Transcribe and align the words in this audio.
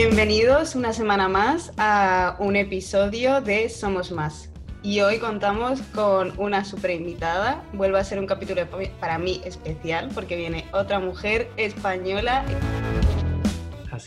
Bienvenidos 0.00 0.76
una 0.76 0.92
semana 0.92 1.28
más 1.28 1.72
a 1.76 2.36
un 2.38 2.54
episodio 2.54 3.40
de 3.40 3.68
Somos 3.68 4.12
Más. 4.12 4.48
Y 4.80 5.00
hoy 5.00 5.18
contamos 5.18 5.80
con 5.92 6.34
una 6.38 6.64
super 6.64 6.92
invitada. 6.92 7.64
Vuelve 7.72 7.98
a 7.98 8.04
ser 8.04 8.20
un 8.20 8.28
capítulo 8.28 8.62
para 9.00 9.18
mí 9.18 9.40
especial 9.44 10.08
porque 10.14 10.36
viene 10.36 10.66
otra 10.72 11.00
mujer 11.00 11.50
española. 11.56 12.44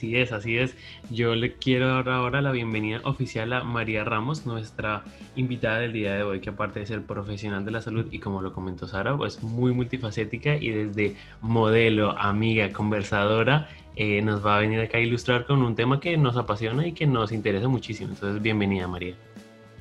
Así 0.01 0.17
es, 0.17 0.31
así 0.31 0.57
es. 0.57 0.75
Yo 1.11 1.35
le 1.35 1.53
quiero 1.53 1.87
dar 1.93 2.09
ahora 2.09 2.41
la 2.41 2.51
bienvenida 2.51 3.01
oficial 3.03 3.53
a 3.53 3.63
María 3.63 4.03
Ramos, 4.03 4.47
nuestra 4.47 5.03
invitada 5.35 5.77
del 5.77 5.93
día 5.93 6.15
de 6.15 6.23
hoy, 6.23 6.39
que 6.39 6.49
aparte 6.49 6.79
de 6.79 6.87
ser 6.87 7.03
profesional 7.03 7.63
de 7.65 7.69
la 7.69 7.83
salud 7.83 8.07
y 8.09 8.17
como 8.17 8.41
lo 8.41 8.51
comentó 8.51 8.87
Sara, 8.87 9.15
pues 9.15 9.43
muy 9.43 9.75
multifacética 9.75 10.55
y 10.55 10.71
desde 10.71 11.17
modelo, 11.41 12.17
amiga, 12.17 12.71
conversadora, 12.71 13.69
eh, 13.95 14.23
nos 14.23 14.43
va 14.43 14.57
a 14.57 14.59
venir 14.61 14.79
acá 14.79 14.97
a 14.97 15.01
ilustrar 15.01 15.45
con 15.45 15.61
un 15.61 15.75
tema 15.75 15.99
que 15.99 16.17
nos 16.17 16.35
apasiona 16.35 16.87
y 16.87 16.93
que 16.93 17.05
nos 17.05 17.31
interesa 17.31 17.67
muchísimo. 17.67 18.11
Entonces, 18.11 18.41
bienvenida 18.41 18.87
María. 18.87 19.13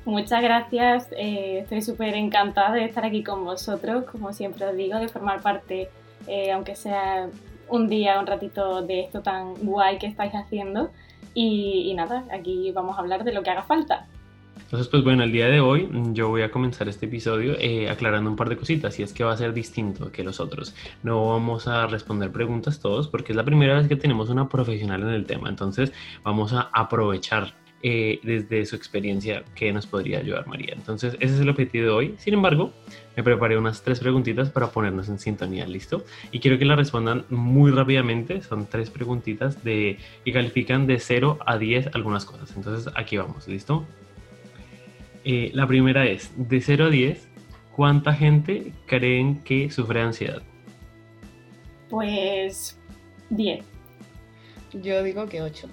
Muchas 0.05 0.43
gracias, 0.43 1.07
eh, 1.17 1.61
estoy 1.63 1.81
súper 1.81 2.13
encantada 2.13 2.75
de 2.75 2.85
estar 2.85 3.03
aquí 3.03 3.23
con 3.23 3.43
vosotros, 3.43 4.03
como 4.03 4.33
siempre 4.33 4.67
os 4.67 4.77
digo, 4.77 4.99
de 4.99 5.07
formar 5.07 5.41
parte, 5.41 5.89
eh, 6.27 6.51
aunque 6.51 6.75
sea 6.75 7.27
un 7.71 7.87
día, 7.87 8.19
un 8.19 8.27
ratito 8.27 8.81
de 8.81 9.01
esto 9.01 9.21
tan 9.21 9.55
guay 9.55 9.97
que 9.97 10.07
estáis 10.07 10.33
haciendo. 10.33 10.91
Y, 11.33 11.93
nada, 11.95 12.25
aquí 12.31 12.71
vamos 12.71 12.97
a 12.97 13.01
hablar 13.01 13.23
de 13.23 13.33
lo 13.33 13.41
que 13.41 13.49
haga 13.49 13.63
falta. 13.63 14.07
Entonces, 14.59 14.89
pues 14.89 15.03
bueno, 15.03 15.23
el 15.23 15.31
día 15.31 15.47
de 15.47 15.59
hoy 15.59 15.89
yo 16.13 16.29
voy 16.29 16.43
a 16.43 16.51
comenzar 16.51 16.87
este 16.87 17.05
episodio 17.05 17.55
eh, 17.57 17.89
aclarando 17.89 18.29
un 18.29 18.35
par 18.35 18.47
de 18.49 18.57
cositas 18.57 18.97
y 18.99 19.03
es 19.03 19.11
que 19.11 19.23
va 19.23 19.33
a 19.33 19.37
ser 19.37 19.53
distinto 19.53 20.11
que 20.11 20.23
los 20.23 20.39
otros. 20.39 20.75
No 21.03 21.27
vamos 21.29 21.67
a 21.67 21.87
responder 21.87 22.31
preguntas 22.31 22.79
todos 22.79 23.07
porque 23.07 23.33
es 23.33 23.35
la 23.35 23.43
primera 23.43 23.75
vez 23.75 23.87
que 23.87 23.95
tenemos 23.95 24.29
una 24.29 24.47
profesional 24.47 25.01
en 25.01 25.09
el 25.09 25.25
tema. 25.25 25.49
Entonces, 25.49 25.91
vamos 26.23 26.53
a 26.53 26.69
aprovechar 26.73 27.53
eh, 27.83 28.19
desde 28.23 28.65
su 28.65 28.75
experiencia 28.75 29.43
que 29.55 29.73
nos 29.73 29.87
podría 29.87 30.19
ayudar 30.19 30.45
María. 30.45 30.73
Entonces, 30.75 31.15
ese 31.19 31.33
es 31.33 31.39
el 31.39 31.49
objetivo 31.49 31.85
de 31.85 31.89
hoy. 31.91 32.15
Sin 32.19 32.35
embargo, 32.35 32.71
me 33.15 33.23
preparé 33.23 33.57
unas 33.57 33.81
tres 33.81 33.99
preguntitas 33.99 34.51
para 34.51 34.71
ponernos 34.71 35.09
en 35.09 35.17
sintonía, 35.17 35.65
¿listo? 35.65 36.05
Y 36.31 36.39
quiero 36.39 36.59
que 36.59 36.65
la 36.65 36.75
respondan 36.75 37.25
muy 37.29 37.71
rápidamente. 37.71 38.41
Son 38.43 38.67
tres 38.67 38.89
preguntitas 38.89 39.63
de, 39.63 39.97
que 40.23 40.31
califican 40.31 40.85
de 40.85 40.99
0 40.99 41.39
a 41.45 41.57
10 41.57 41.95
algunas 41.95 42.25
cosas. 42.25 42.53
Entonces, 42.55 42.93
aquí 42.95 43.17
vamos, 43.17 43.47
¿listo? 43.47 43.85
Eh, 45.23 45.51
la 45.53 45.65
primera 45.67 46.05
es, 46.05 46.31
de 46.35 46.61
0 46.61 46.85
a 46.85 46.89
10, 46.89 47.27
¿cuánta 47.75 48.13
gente 48.13 48.73
creen 48.85 49.43
que 49.43 49.71
sufre 49.71 50.01
ansiedad? 50.01 50.41
Pues 51.89 52.79
10. 53.31 53.65
Yo 54.73 55.03
digo 55.03 55.27
que 55.27 55.41
8. 55.41 55.67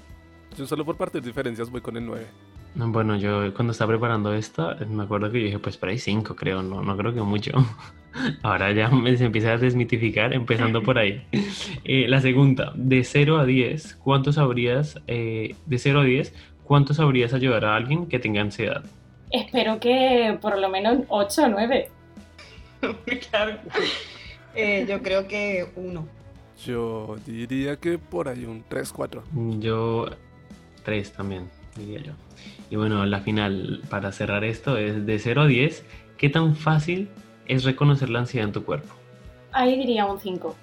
Yo 0.57 0.67
solo 0.67 0.85
por 0.85 0.97
partes 0.97 1.23
diferencias 1.23 1.71
voy 1.71 1.81
con 1.81 1.97
el 1.97 2.07
9. 2.07 2.27
Bueno, 2.75 3.17
yo 3.17 3.53
cuando 3.55 3.73
estaba 3.73 3.91
preparando 3.91 4.33
esta, 4.33 4.77
me 4.89 5.03
acuerdo 5.03 5.31
que 5.31 5.41
yo 5.41 5.45
dije, 5.47 5.59
pues 5.59 5.77
por 5.77 5.89
ahí 5.89 5.99
5 5.99 6.37
creo, 6.37 6.63
no, 6.63 6.83
no 6.83 6.97
creo 6.97 7.13
que 7.13 7.21
mucho. 7.21 7.53
Ahora 8.43 8.73
ya 8.73 8.89
me, 8.89 9.17
se 9.17 9.25
empieza 9.25 9.53
a 9.53 9.59
desmitificar, 9.59 10.33
empezando 10.33 10.83
por 10.83 10.99
ahí. 10.99 11.27
Eh, 11.85 12.07
la 12.07 12.21
segunda, 12.21 12.73
de 12.75 13.03
0 13.03 13.39
a 13.39 13.47
10, 13.47 13.97
¿cuánto 14.03 14.31
sabrías, 14.31 15.01
eh, 15.07 15.55
de 15.65 15.79
0 15.79 16.01
a 16.01 16.05
10, 16.05 16.35
cuánto 16.65 16.93
sabrías 16.93 17.33
ayudar 17.33 17.65
a 17.65 17.77
alguien 17.77 18.07
que 18.07 18.19
tenga 18.19 18.43
ansiedad? 18.43 18.85
Espero 19.31 19.81
que 19.81 20.37
por 20.41 20.59
lo 20.59 20.69
menos 20.69 20.99
8 21.09 21.45
o 21.45 21.49
9. 21.49 21.91
claro. 23.31 23.59
Eh, 24.55 24.85
yo 24.87 25.03
creo 25.03 25.27
que 25.27 25.67
1. 25.77 26.09
Yo 26.67 27.17
diría 27.25 27.77
que 27.77 27.97
por 27.97 28.29
ahí 28.29 28.45
un 28.45 28.63
3, 28.69 28.93
4. 28.93 29.23
Yo 29.61 30.09
tres 30.89 31.13
también, 31.13 31.51
diría 31.77 32.01
yo. 32.01 32.13
Y 32.71 32.77
bueno, 32.77 33.05
la 33.05 33.21
final, 33.21 33.83
para 33.91 34.11
cerrar 34.11 34.43
esto, 34.43 34.79
es 34.79 35.05
de 35.05 35.19
0 35.19 35.43
a 35.43 35.47
10, 35.47 35.85
¿qué 36.17 36.31
tan 36.31 36.57
fácil 36.57 37.11
es 37.47 37.65
reconocer 37.65 38.09
la 38.09 38.21
ansiedad 38.21 38.47
en 38.47 38.53
tu 38.55 38.65
cuerpo? 38.65 38.95
Ahí 39.53 39.77
diría 39.77 40.07
un 40.07 40.19
5. 40.19 40.57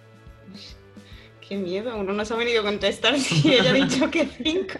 Qué 1.47 1.57
miedo, 1.57 1.95
uno 1.95 2.11
no 2.11 2.25
se 2.25 2.33
ha 2.33 2.37
venido 2.37 2.61
a 2.61 2.63
contestar 2.63 3.19
si 3.19 3.53
ella 3.53 3.69
ha 3.69 3.73
dicho 3.73 4.09
que 4.09 4.25
5. 4.25 4.73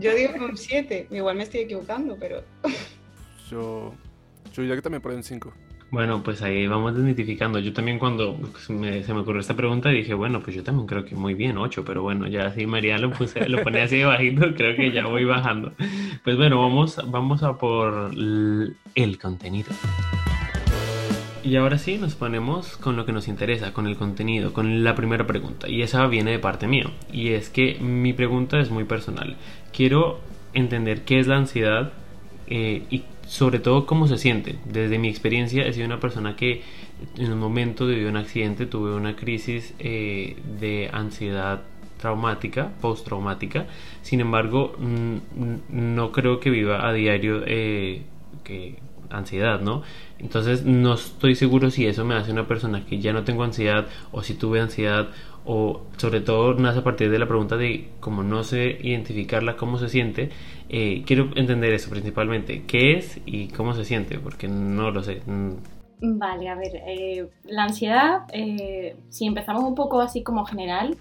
Yo 0.00 0.14
digo 0.14 0.44
un 0.44 0.54
7, 0.54 1.08
igual 1.10 1.36
me 1.36 1.44
estoy 1.44 1.60
equivocando, 1.60 2.18
pero... 2.20 2.44
Yo, 3.50 3.94
yo 4.52 4.62
diría 4.62 4.76
que 4.76 4.82
también 4.82 5.00
por 5.00 5.12
ahí 5.12 5.16
un 5.16 5.24
5. 5.24 5.50
Bueno, 5.94 6.24
pues 6.24 6.42
ahí 6.42 6.66
vamos 6.66 6.96
desmitificando. 6.96 7.60
Yo 7.60 7.72
también 7.72 8.00
cuando 8.00 8.36
se 8.66 8.72
me 8.72 9.20
ocurrió 9.20 9.40
esta 9.40 9.54
pregunta 9.54 9.90
dije, 9.90 10.12
bueno, 10.12 10.40
pues 10.40 10.56
yo 10.56 10.64
también 10.64 10.88
creo 10.88 11.04
que 11.04 11.14
muy 11.14 11.34
bien, 11.34 11.56
8, 11.56 11.84
pero 11.84 12.02
bueno, 12.02 12.26
ya 12.26 12.46
así 12.46 12.66
María 12.66 12.98
lo, 12.98 13.12
puse, 13.12 13.48
lo 13.48 13.62
pone 13.62 13.80
así 13.80 13.98
de 13.98 14.04
bajito, 14.04 14.42
creo 14.56 14.74
que 14.74 14.90
ya 14.90 15.06
voy 15.06 15.24
bajando. 15.24 15.72
Pues 16.24 16.36
bueno, 16.36 16.60
vamos, 16.60 17.00
vamos 17.06 17.44
a 17.44 17.58
por 17.58 18.10
el 18.12 19.18
contenido. 19.22 19.68
Y 21.44 21.54
ahora 21.54 21.78
sí 21.78 21.96
nos 21.96 22.16
ponemos 22.16 22.76
con 22.76 22.96
lo 22.96 23.06
que 23.06 23.12
nos 23.12 23.28
interesa, 23.28 23.72
con 23.72 23.86
el 23.86 23.94
contenido, 23.94 24.52
con 24.52 24.82
la 24.82 24.96
primera 24.96 25.28
pregunta. 25.28 25.68
Y 25.68 25.82
esa 25.82 26.04
viene 26.08 26.32
de 26.32 26.40
parte 26.40 26.66
mía. 26.66 26.90
Y 27.12 27.34
es 27.34 27.50
que 27.50 27.78
mi 27.78 28.12
pregunta 28.12 28.58
es 28.58 28.68
muy 28.68 28.82
personal. 28.82 29.36
Quiero 29.72 30.18
entender 30.54 31.04
qué 31.04 31.20
es 31.20 31.28
la 31.28 31.36
ansiedad 31.36 31.92
eh, 32.48 32.82
y 32.90 33.04
sobre 33.26 33.58
todo 33.58 33.86
cómo 33.86 34.06
se 34.08 34.18
siente. 34.18 34.56
Desde 34.64 34.98
mi 34.98 35.08
experiencia 35.08 35.66
he 35.66 35.72
sido 35.72 35.86
una 35.86 36.00
persona 36.00 36.36
que 36.36 36.62
en 37.18 37.32
un 37.32 37.38
momento 37.38 37.86
de 37.86 38.06
un 38.06 38.16
accidente 38.16 38.66
tuve 38.66 38.94
una 38.94 39.16
crisis 39.16 39.74
eh, 39.78 40.36
de 40.58 40.90
ansiedad 40.92 41.62
traumática, 41.98 42.70
postraumática. 42.80 43.66
Sin 44.02 44.20
embargo, 44.20 44.76
no 45.70 46.12
creo 46.12 46.38
que 46.40 46.50
viva 46.50 46.86
a 46.86 46.92
diario 46.92 47.42
eh, 47.46 48.02
que 48.42 48.76
ansiedad, 49.16 49.60
¿no? 49.60 49.82
Entonces 50.18 50.64
no 50.64 50.94
estoy 50.94 51.34
seguro 51.34 51.70
si 51.70 51.86
eso 51.86 52.04
me 52.04 52.14
hace 52.14 52.32
una 52.32 52.46
persona 52.46 52.84
que 52.86 52.98
ya 52.98 53.12
no 53.12 53.24
tengo 53.24 53.44
ansiedad 53.44 53.86
o 54.12 54.22
si 54.22 54.34
tuve 54.34 54.60
ansiedad 54.60 55.08
o 55.44 55.82
sobre 55.98 56.20
todo 56.20 56.54
nace 56.54 56.78
a 56.78 56.84
partir 56.84 57.10
de 57.10 57.18
la 57.18 57.26
pregunta 57.26 57.56
de 57.56 57.88
cómo 58.00 58.22
no 58.22 58.44
sé 58.44 58.78
identificarla, 58.82 59.56
cómo 59.56 59.78
se 59.78 59.88
siente. 59.88 60.30
Eh, 60.68 61.02
quiero 61.06 61.30
entender 61.36 61.72
eso 61.74 61.90
principalmente, 61.90 62.64
qué 62.66 62.96
es 62.96 63.20
y 63.26 63.48
cómo 63.48 63.74
se 63.74 63.84
siente, 63.84 64.18
porque 64.18 64.48
no 64.48 64.90
lo 64.90 65.02
sé. 65.02 65.20
Mm. 65.26 66.18
Vale, 66.18 66.48
a 66.48 66.54
ver, 66.54 66.82
eh, 66.86 67.28
la 67.44 67.64
ansiedad, 67.64 68.22
eh, 68.32 68.96
si 69.08 69.26
empezamos 69.26 69.64
un 69.64 69.74
poco 69.74 70.00
así 70.00 70.22
como 70.22 70.44
general, 70.44 70.96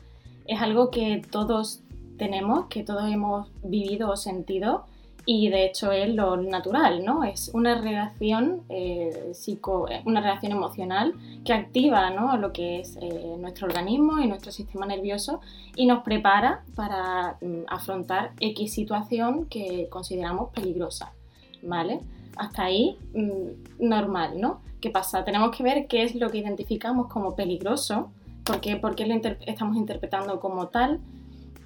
es 0.45 0.61
algo 0.61 0.91
que 0.91 1.21
todos 1.29 1.81
tenemos, 2.17 2.67
que 2.67 2.83
todos 2.83 3.11
hemos 3.11 3.49
vivido 3.63 4.09
o 4.09 4.15
sentido 4.17 4.85
y 5.25 5.49
de 5.49 5.65
hecho 5.65 5.91
es 5.91 6.13
lo 6.13 6.35
natural, 6.37 7.05
¿no? 7.05 7.23
Es 7.23 7.49
una 7.53 7.79
reacción 7.79 8.63
eh, 8.69 9.31
psico, 9.33 9.87
una 10.05 10.21
reacción 10.21 10.51
emocional 10.51 11.13
que 11.45 11.53
activa 11.53 12.09
¿no? 12.09 12.35
lo 12.37 12.51
que 12.51 12.81
es 12.81 12.97
eh, 13.01 13.35
nuestro 13.39 13.67
organismo 13.67 14.19
y 14.19 14.27
nuestro 14.27 14.51
sistema 14.51 14.85
nervioso 14.85 15.39
y 15.75 15.85
nos 15.85 16.03
prepara 16.03 16.63
para 16.75 17.37
mm, 17.41 17.63
afrontar 17.67 18.31
X 18.39 18.73
situación 18.73 19.45
que 19.45 19.87
consideramos 19.89 20.49
peligrosa, 20.51 21.13
¿vale? 21.61 22.01
Hasta 22.35 22.63
ahí 22.63 22.97
mm, 23.13 23.87
normal, 23.87 24.41
¿no? 24.41 24.61
¿Qué 24.81 24.89
pasa? 24.89 25.23
Tenemos 25.23 25.55
que 25.55 25.63
ver 25.63 25.87
qué 25.87 26.03
es 26.03 26.15
lo 26.15 26.29
que 26.29 26.39
identificamos 26.39 27.07
como 27.07 27.35
peligroso, 27.35 28.11
por 28.43 28.59
qué 28.59 29.05
lo 29.05 29.15
estamos 29.47 29.77
interpretando 29.77 30.41
como 30.41 30.67
tal 30.67 30.99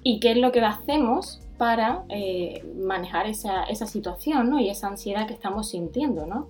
y 0.04 0.20
qué 0.20 0.30
es 0.30 0.36
lo 0.36 0.52
que 0.52 0.60
hacemos 0.60 1.40
para 1.58 2.04
eh, 2.08 2.64
manejar 2.76 3.26
esa, 3.26 3.66
situación 3.86 4.48
¿no? 4.48 4.60
y 4.60 4.70
esa 4.70 4.86
ansiedad 4.86 5.26
que 5.26 5.34
estamos 5.34 5.68
sintiendo. 5.68 6.24
¿no? 6.24 6.46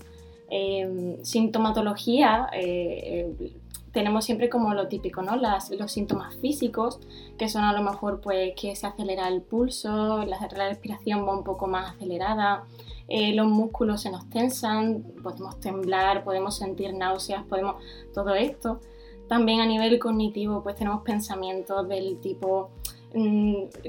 Em, 0.50 1.22
sintomatología, 1.24 2.48
eh, 2.52 3.34
eh, 3.40 3.52
tenemos 3.92 4.26
siempre 4.26 4.50
como 4.50 4.74
lo 4.74 4.86
típico, 4.86 5.22
¿no? 5.22 5.34
Las, 5.36 5.70
los 5.70 5.90
síntomas 5.90 6.36
físicos, 6.36 7.00
que 7.38 7.48
son 7.48 7.64
a 7.64 7.72
lo 7.72 7.82
mejor 7.82 8.20
pues, 8.20 8.52
que 8.54 8.76
se 8.76 8.86
acelera 8.86 9.26
el 9.28 9.40
pulso, 9.40 10.24
la, 10.24 10.38
respiración 10.68 11.26
va 11.26 11.36
un 11.36 11.42
poco 11.42 11.66
más 11.66 11.96
acelerada, 11.96 12.64
los 13.08 13.46
músculos 13.46 14.02
se 14.02 14.10
nos 14.10 14.28
tensan, 14.28 15.02
podemos 15.22 15.58
temblar, 15.58 16.22
podemos 16.22 16.56
sentir 16.56 16.92
náuseas, 16.92 17.42
podemos 17.44 17.76
todo 18.12 18.34
esto. 18.34 18.80
También 19.26 19.60
a 19.60 19.66
nivel 19.66 19.98
cognitivo 19.98 20.62
pues 20.62 20.76
tenemos 20.76 21.02
pensamientos 21.02 21.88
del 21.88 22.18
tipo 22.20 22.70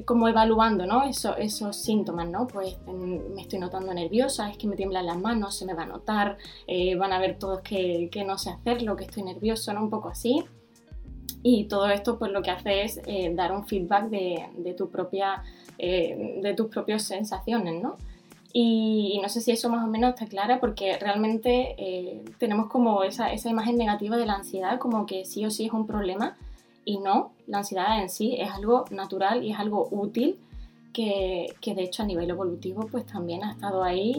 como 0.06 0.28
evaluando 0.28 0.86
¿no? 0.86 1.04
esos 1.04 1.76
síntomas, 1.76 2.30
¿no? 2.30 2.48
Pues 2.48 2.78
mm, 2.86 3.34
me 3.36 3.42
estoy 3.42 3.60
notando 3.60 3.94
nerviosa, 3.94 4.50
es 4.50 4.58
que 4.58 4.68
me 4.68 4.76
tiemblan 4.76 5.06
las 5.06 5.18
manos, 5.18 5.58
se 5.58 5.66
me 5.66 5.74
va 5.74 5.84
a 5.84 5.88
notar, 5.88 6.38
eh, 6.68 6.96
van 6.96 7.12
a 7.12 7.20
ver 7.20 7.38
todos 7.38 7.62
que, 7.62 8.10
que, 8.12 8.24
no 8.24 8.38
sé 8.38 8.50
hacerlo, 8.52 8.96
que 8.96 9.06
estoy 9.06 9.24
nervioso, 9.24 9.74
¿no? 9.74 9.82
Un 9.82 9.90
poco 9.90 10.10
así. 10.10 10.44
Y 11.44 11.66
todo 11.66 11.90
esto 11.90 12.18
pues 12.18 12.32
lo 12.32 12.42
que 12.42 12.52
hace 12.52 12.84
es 12.84 13.00
eh, 13.06 13.32
dar 13.34 13.52
un 13.52 13.66
feedback 13.66 14.10
de, 14.10 14.46
de 14.58 14.74
tu 14.74 14.90
propia, 14.90 15.44
eh, 15.78 16.40
de 16.42 16.54
tus 16.54 16.68
propias 16.68 17.04
sensaciones, 17.04 17.82
¿no? 17.82 17.98
Y, 18.52 19.20
no 19.22 19.30
sé 19.30 19.42
si 19.42 19.52
eso 19.52 19.70
más 19.70 19.86
o 19.86 19.88
menos 19.88 20.16
está 20.16 20.26
clara 20.26 20.60
porque 20.60 20.98
realmente 20.98 22.24
tenemos 22.40 22.68
como 22.68 23.04
esa, 23.04 23.32
esa 23.32 23.50
imagen 23.50 23.78
negativa 23.78 24.18
de 24.18 24.26
la 24.26 24.34
ansiedad 24.34 24.80
como 24.80 25.06
que 25.06 25.24
sí 25.24 25.46
o 25.46 25.52
sí 25.52 25.68
es 25.68 25.72
un 25.72 25.86
problema 25.86 26.36
y 26.84 26.98
no, 26.98 27.32
la 27.50 27.60
ansiedad 27.60 28.02
en 28.02 28.10
sí 28.10 28.36
es 28.40 28.50
algo 28.52 28.86
natural 28.92 29.44
y 29.44 29.52
es 29.52 29.60
algo 29.60 29.88
útil 29.92 30.40
que, 30.94 31.54
de 31.62 31.84
hecho 31.84 32.04
a 32.04 32.06
nivel 32.06 32.30
evolutivo 32.30 32.88
pues 32.92 33.06
también 33.06 33.44
ha 33.44 33.52
estado 33.52 33.84
ahí 33.84 34.12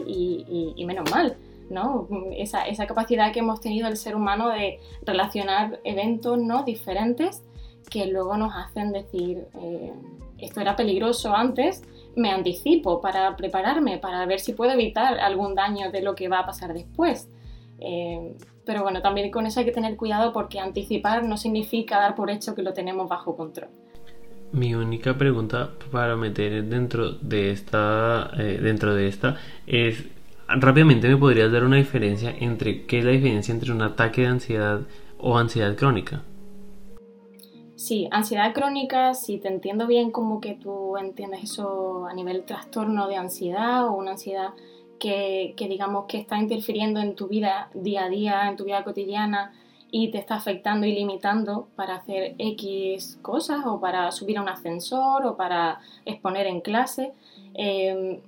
y, 0.75 0.85
menos 0.85 1.09
mal. 1.11 1.37
¿no? 1.69 2.07
Esa, 2.35 2.65
capacidad 2.85 3.31
que 3.31 3.39
hemos 3.39 3.61
tenido 3.61 3.87
el 3.87 3.95
ser 3.95 4.15
humano 4.15 4.49
de 4.49 4.79
relacionar 5.05 5.79
eventos 5.85 6.37
¿no? 6.37 6.63
diferentes 6.63 7.43
que 7.89 8.07
luego 8.07 8.35
nos 8.35 8.53
hacen 8.53 8.91
decir 8.91 9.47
eh, 9.61 9.93
esto 10.37 10.59
era 10.59 10.75
peligroso 10.75 11.33
antes, 11.33 11.83
me 12.15 12.31
anticipo 12.31 12.99
para 12.99 13.37
prepararme, 13.37 13.99
para 13.99 14.25
ver 14.25 14.39
si 14.39 14.53
puedo 14.53 14.71
evitar 14.71 15.19
algún 15.19 15.55
daño 15.55 15.91
de 15.91 16.01
lo 16.01 16.15
que 16.15 16.27
va 16.27 16.39
a 16.39 16.45
pasar 16.45 16.73
después. 16.73 17.29
Eh, 17.79 18.35
pero 18.71 18.83
bueno, 18.83 19.01
también 19.01 19.29
con 19.31 19.45
eso 19.45 19.59
hay 19.59 19.65
que 19.65 19.73
tener 19.73 19.97
cuidado 19.97 20.31
porque 20.31 20.57
anticipar 20.57 21.25
no 21.25 21.35
significa 21.35 21.99
dar 21.99 22.15
por 22.15 22.29
hecho 22.29 22.55
que 22.55 22.61
lo 22.61 22.71
tenemos 22.71 23.09
bajo 23.09 23.35
control. 23.35 23.67
Mi 24.53 24.73
única 24.73 25.17
pregunta 25.17 25.71
para 25.91 26.15
meter 26.15 26.63
dentro 26.63 27.11
de 27.11 27.51
esta, 27.51 28.31
eh, 28.37 28.59
dentro 28.63 28.95
de 28.95 29.09
esta 29.09 29.35
es, 29.67 30.05
rápidamente 30.47 31.09
me 31.09 31.17
podrías 31.17 31.51
dar 31.51 31.65
una 31.65 31.75
diferencia 31.75 32.33
entre 32.39 32.85
qué 32.85 32.99
es 32.99 33.03
la 33.03 33.11
diferencia 33.11 33.53
entre 33.53 33.73
un 33.73 33.81
ataque 33.81 34.21
de 34.21 34.27
ansiedad 34.27 34.79
o 35.17 35.37
ansiedad 35.37 35.75
crónica. 35.75 36.21
Sí, 37.75 38.07
ansiedad 38.09 38.53
crónica, 38.53 39.15
si 39.15 39.37
te 39.37 39.49
entiendo 39.49 39.85
bien 39.85 40.11
como 40.11 40.39
que 40.39 40.53
tú 40.53 40.95
entiendes 40.95 41.43
eso 41.43 42.05
a 42.05 42.13
nivel 42.13 42.45
trastorno 42.45 43.09
de 43.09 43.17
ansiedad 43.17 43.85
o 43.85 43.91
una 43.91 44.11
ansiedad 44.11 44.51
que, 45.01 45.55
digamos 45.57 46.05
que 46.05 46.19
está 46.19 46.37
interfiriendo 46.37 47.01
en 47.01 47.15
tu 47.15 47.27
vida 47.27 47.69
día 47.73 48.05
a 48.05 48.09
día, 48.09 48.47
en 48.47 48.55
tu 48.55 48.65
vida 48.65 48.83
cotidiana 48.83 49.51
y 49.89 50.11
te 50.11 50.19
está 50.19 50.35
afectando 50.35 50.85
y 50.85 50.93
limitando 50.93 51.67
para 51.75 51.95
hacer 51.95 52.35
X 52.37 53.17
cosas 53.23 53.65
o 53.65 53.81
para 53.81 54.11
subir 54.11 54.37
a 54.37 54.43
un 54.43 54.47
ascensor 54.47 55.25
o 55.25 55.35
para 55.35 55.79
exponer 56.05 56.45
en 56.45 56.61
clase. 56.61 57.13
Em, 57.55 58.19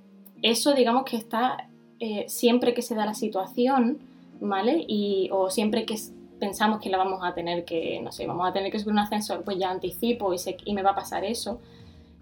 eso 0.42 0.74
digamos 0.74 1.04
que 1.04 1.16
está 1.16 1.68
eh, 2.00 2.24
siempre 2.28 2.74
que 2.74 2.82
se 2.82 2.96
da 2.96 3.06
la 3.06 3.14
situación, 3.14 3.98
¿vale? 4.40 4.84
Y, 4.88 5.30
o 5.32 5.50
siempre 5.50 5.86
que 5.86 5.96
pensamos 6.40 6.80
que 6.80 6.90
la 6.90 6.98
vamos 6.98 7.20
a 7.22 7.34
tener 7.34 7.64
que, 7.64 8.00
no 8.02 8.10
sé, 8.10 8.26
vamos 8.26 8.48
a 8.48 8.52
tener 8.52 8.72
que 8.72 8.80
subir 8.80 8.94
un 8.94 8.98
ascensor, 8.98 9.44
pues 9.44 9.58
ya 9.58 9.70
anticipo 9.70 10.34
y, 10.34 10.38
y 10.64 10.74
me 10.74 10.82
va 10.82 10.90
a 10.90 10.94
pasar 10.96 11.24
eso. 11.24 11.60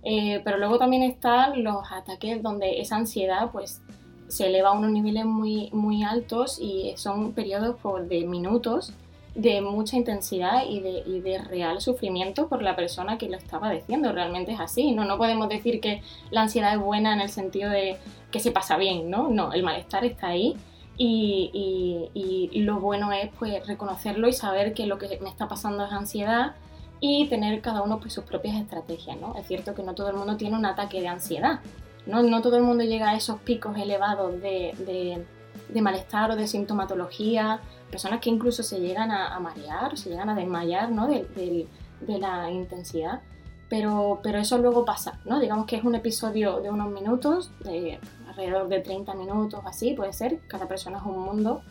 Eh, 0.05 0.41
pero 0.45 0.59
luego 0.59 0.79
también 0.79 1.03
están 1.05 1.65
los 1.65 1.91
ataques 1.91 2.43
donde 2.43 2.81
esa 2.81 2.97
ansiedad 2.97 3.51
pues 3.53 3.81
se 4.29 4.47
eleva 4.47 4.71
a 4.71 4.73
unos 4.73 4.91
niveles 4.91 5.25
muy, 5.25 5.69
muy 5.73 6.03
altos 6.03 6.59
y 6.61 6.95
son 6.97 7.33
periodos 7.33 7.77
de 8.09 8.25
minutos 8.25 8.95
de 9.35 9.63
mucha 9.63 9.97
intensidad 9.97 10.65
y 10.69 10.81
de, 10.81 11.03
y 11.07 11.21
de, 11.21 11.39
real 11.39 11.81
sufrimiento 11.81 12.49
por 12.49 12.63
la 12.63 12.77
persona 12.77 13.17
que 13.17 13.29
lo 13.29 13.37
está 13.37 13.59
padeciendo. 13.59 14.13
Realmente 14.13 14.53
es 14.53 14.61
así. 14.61 14.93
¿no? 14.93 15.05
no 15.05 15.17
podemos 15.17 15.49
decir 15.49 15.81
que 15.81 16.03
la 16.31 16.43
ansiedad 16.43 16.75
es 16.75 16.81
buena 16.81 17.15
en 17.15 17.21
el 17.21 17.31
sentido 17.31 17.71
de 17.71 17.97
que 18.31 18.41
se 18.41 18.51
pasa 18.51 18.77
bien, 18.77 19.11
¿no? 19.11 19.29
No, 19.29 19.53
el 19.53 19.63
malestar 19.63 20.05
está 20.05 20.29
ahí 20.29 20.57
y, 20.97 22.11
y, 22.15 22.61
lo 22.61 22.81
bueno 22.81 23.13
es 23.13 23.31
pues 23.39 23.67
reconocerlo 23.67 24.29
y 24.29 24.33
saber 24.33 24.75
que 24.75 24.87
lo 24.87 24.99
que 24.99 25.19
me 25.21 25.29
está 25.29 25.49
pasando 25.49 25.85
es 25.85 25.93
ansiedad 25.93 26.55
y 27.01 27.27
tener 27.29 27.61
cada 27.61 27.83
uno 27.83 27.99
pues 27.99 28.13
sus 28.13 28.25
propias 28.25 28.57
estrategias, 28.57 29.19
¿no? 29.21 29.35
Es 29.37 29.47
cierto 29.47 29.75
que 29.75 29.83
no 29.83 29.95
todo 29.95 30.11
el 30.11 30.17
mundo 30.17 30.37
tiene 30.37 30.57
un 30.57 30.65
ataque 30.65 31.01
de 31.01 31.09
ansiedad, 31.09 31.61
¿no? 32.07 32.23
No 32.23 32.43
todo 32.43 32.57
el 32.57 32.63
mundo 32.63 32.85
llega 32.85 33.11
a 33.11 33.17
esos 33.17 33.41
picos 33.41 33.77
elevados 33.77 34.41
de, 34.41 35.25
de, 35.69 35.83
malestar 35.83 36.31
o 36.31 36.37
de 36.37 36.47
sintomatología, 36.47 37.61
personas 37.91 38.21
que 38.21 38.31
incluso 38.31 38.63
se 38.63 38.81
llegan 38.81 39.11
a, 39.11 39.39
marear, 39.41 39.97
se 39.97 40.11
llegan 40.11 40.29
a 40.29 40.35
desmayar, 40.35 40.91
¿no? 40.91 41.07
De, 41.07 41.67
de 42.01 42.19
la 42.19 42.51
intensidad. 42.51 43.21
Pero, 43.69 44.21
pero, 44.23 44.39
eso 44.39 44.59
luego 44.59 44.85
pasa, 44.85 45.19
¿no? 45.25 45.41
Digamos 45.41 45.67
que 45.67 45.77
es 45.77 45.85
un 45.85 45.95
episodio 45.95 46.61
de 46.61 46.71
unos 46.71 46.91
minutos, 46.91 47.51
de 47.61 47.99
alrededor 48.29 48.69
de 48.69 48.81
30 48.81 49.15
minutos, 49.15 49.61
así 49.65 49.95
puede 49.95 50.13
ser, 50.13 50.41
cada 50.47 50.69
persona 50.69 50.99
es 50.99 51.05
un 51.05 51.19
mundo, 51.21 51.63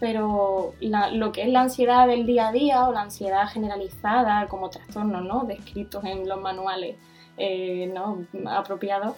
pero 0.00 0.74
lo 0.80 1.32
que 1.32 1.42
es 1.42 1.48
la 1.48 1.60
ansiedad 1.60 2.06
del 2.06 2.26
día 2.26 2.48
a 2.48 2.52
día 2.52 2.88
o 2.88 2.92
la 2.92 3.02
ansiedad 3.02 3.46
generalizada 3.48 4.48
como 4.48 4.70
trastorno, 4.70 5.20
¿no? 5.20 5.44
descritos 5.44 6.02
en 6.04 6.26
los 6.26 6.40
manuales 6.40 6.96
eh, 7.36 7.92
¿no? 7.94 8.24
apropiados, 8.50 9.14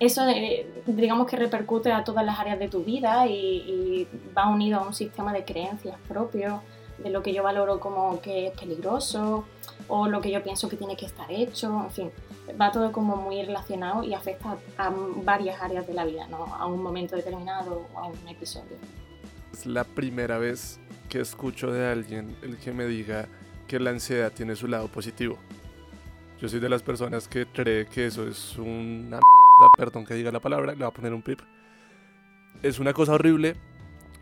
eso 0.00 0.22
digamos 0.86 1.26
que 1.28 1.36
repercute 1.36 1.92
a 1.92 2.02
todas 2.02 2.24
las 2.24 2.38
áreas 2.40 2.58
de 2.58 2.68
tu 2.68 2.82
vida 2.82 3.26
y, 3.26 3.34
y, 3.34 4.08
va 4.36 4.48
unido 4.48 4.80
a 4.80 4.86
un 4.86 4.94
sistema 4.94 5.32
de 5.32 5.44
creencias 5.44 5.96
propio, 6.08 6.62
de 6.98 7.10
lo 7.10 7.22
que 7.22 7.32
yo 7.34 7.42
valoro 7.42 7.78
como 7.80 8.20
que 8.20 8.48
es 8.48 8.58
peligroso 8.58 9.44
o 9.88 10.08
lo 10.08 10.20
que 10.20 10.30
yo 10.30 10.42
pienso 10.42 10.68
que 10.68 10.76
tiene 10.76 10.96
que 10.96 11.04
estar 11.04 11.30
hecho, 11.30 11.84
en 11.84 11.90
fin, 11.90 12.10
va 12.58 12.72
todo 12.72 12.92
como 12.92 13.16
muy 13.16 13.42
relacionado 13.42 14.02
y 14.02 14.14
afecta 14.14 14.56
a 14.78 14.90
varias 15.16 15.60
áreas 15.60 15.86
de 15.86 15.94
la 15.94 16.04
vida, 16.04 16.26
¿no? 16.28 16.44
A 16.54 16.66
un 16.66 16.82
momento 16.82 17.16
determinado 17.16 17.86
o 17.94 17.98
a 17.98 18.06
un 18.06 18.28
episodio. 18.28 18.76
Es 19.52 19.66
la 19.66 19.84
primera 19.84 20.38
vez 20.38 20.80
que 21.08 21.20
escucho 21.20 21.72
de 21.72 21.86
alguien 21.86 22.36
el 22.42 22.56
que 22.56 22.72
me 22.72 22.86
diga 22.86 23.28
que 23.66 23.78
la 23.78 23.90
ansiedad 23.90 24.32
tiene 24.32 24.56
su 24.56 24.66
lado 24.66 24.88
positivo. 24.88 25.36
Yo 26.40 26.48
soy 26.48 26.60
de 26.60 26.68
las 26.68 26.82
personas 26.82 27.28
que 27.28 27.46
cree 27.46 27.86
que 27.86 28.06
eso 28.06 28.26
es 28.26 28.56
una 28.56 29.20
perdón 29.76 30.04
que 30.04 30.14
diga 30.14 30.32
la 30.32 30.40
palabra, 30.40 30.72
le 30.72 30.78
voy 30.78 30.88
a 30.88 30.90
poner 30.90 31.12
un 31.14 31.22
pip. 31.22 31.40
Es 32.62 32.78
una 32.78 32.92
cosa 32.92 33.14
horrible, 33.14 33.56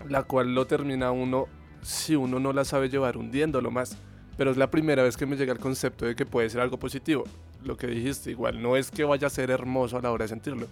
la 0.08 0.22
cual 0.22 0.54
lo 0.54 0.66
termina 0.66 1.10
uno, 1.10 1.46
si 1.82 2.16
uno 2.16 2.38
no 2.38 2.52
la 2.52 2.64
sabe 2.64 2.88
llevar, 2.88 3.16
hundiéndolo 3.16 3.70
más. 3.70 3.96
Pero 4.36 4.50
es 4.50 4.56
la 4.56 4.70
primera 4.70 5.02
vez 5.02 5.16
que 5.16 5.26
me 5.26 5.36
llega 5.36 5.52
el 5.52 5.58
concepto 5.58 6.06
de 6.06 6.14
que 6.14 6.24
puede 6.24 6.48
ser 6.50 6.60
algo 6.60 6.78
positivo 6.78 7.24
lo 7.64 7.76
que 7.76 7.86
dijiste, 7.86 8.30
igual 8.30 8.62
no 8.62 8.76
es 8.76 8.90
que 8.90 9.04
vaya 9.04 9.26
a 9.26 9.30
ser 9.30 9.50
hermoso 9.50 9.98
a 9.98 10.02
la 10.02 10.10
hora 10.10 10.24
de 10.24 10.28
sentirlo, 10.28 10.66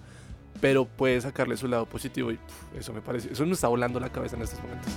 pero 0.61 0.85
puede 0.85 1.21
sacarle 1.21 1.57
su 1.57 1.69
lado 1.69 1.87
positivo 1.87 2.33
y 2.33 2.39
eso 2.77 2.93
me 2.93 3.01
parece, 3.01 3.33
eso 3.33 3.45
me 3.47 3.53
está 3.53 3.69
volando 3.69 4.01
la 4.01 4.11
cabeza 4.11 4.37
en 4.37 4.43
estos 4.43 4.61
momentos. 4.63 4.93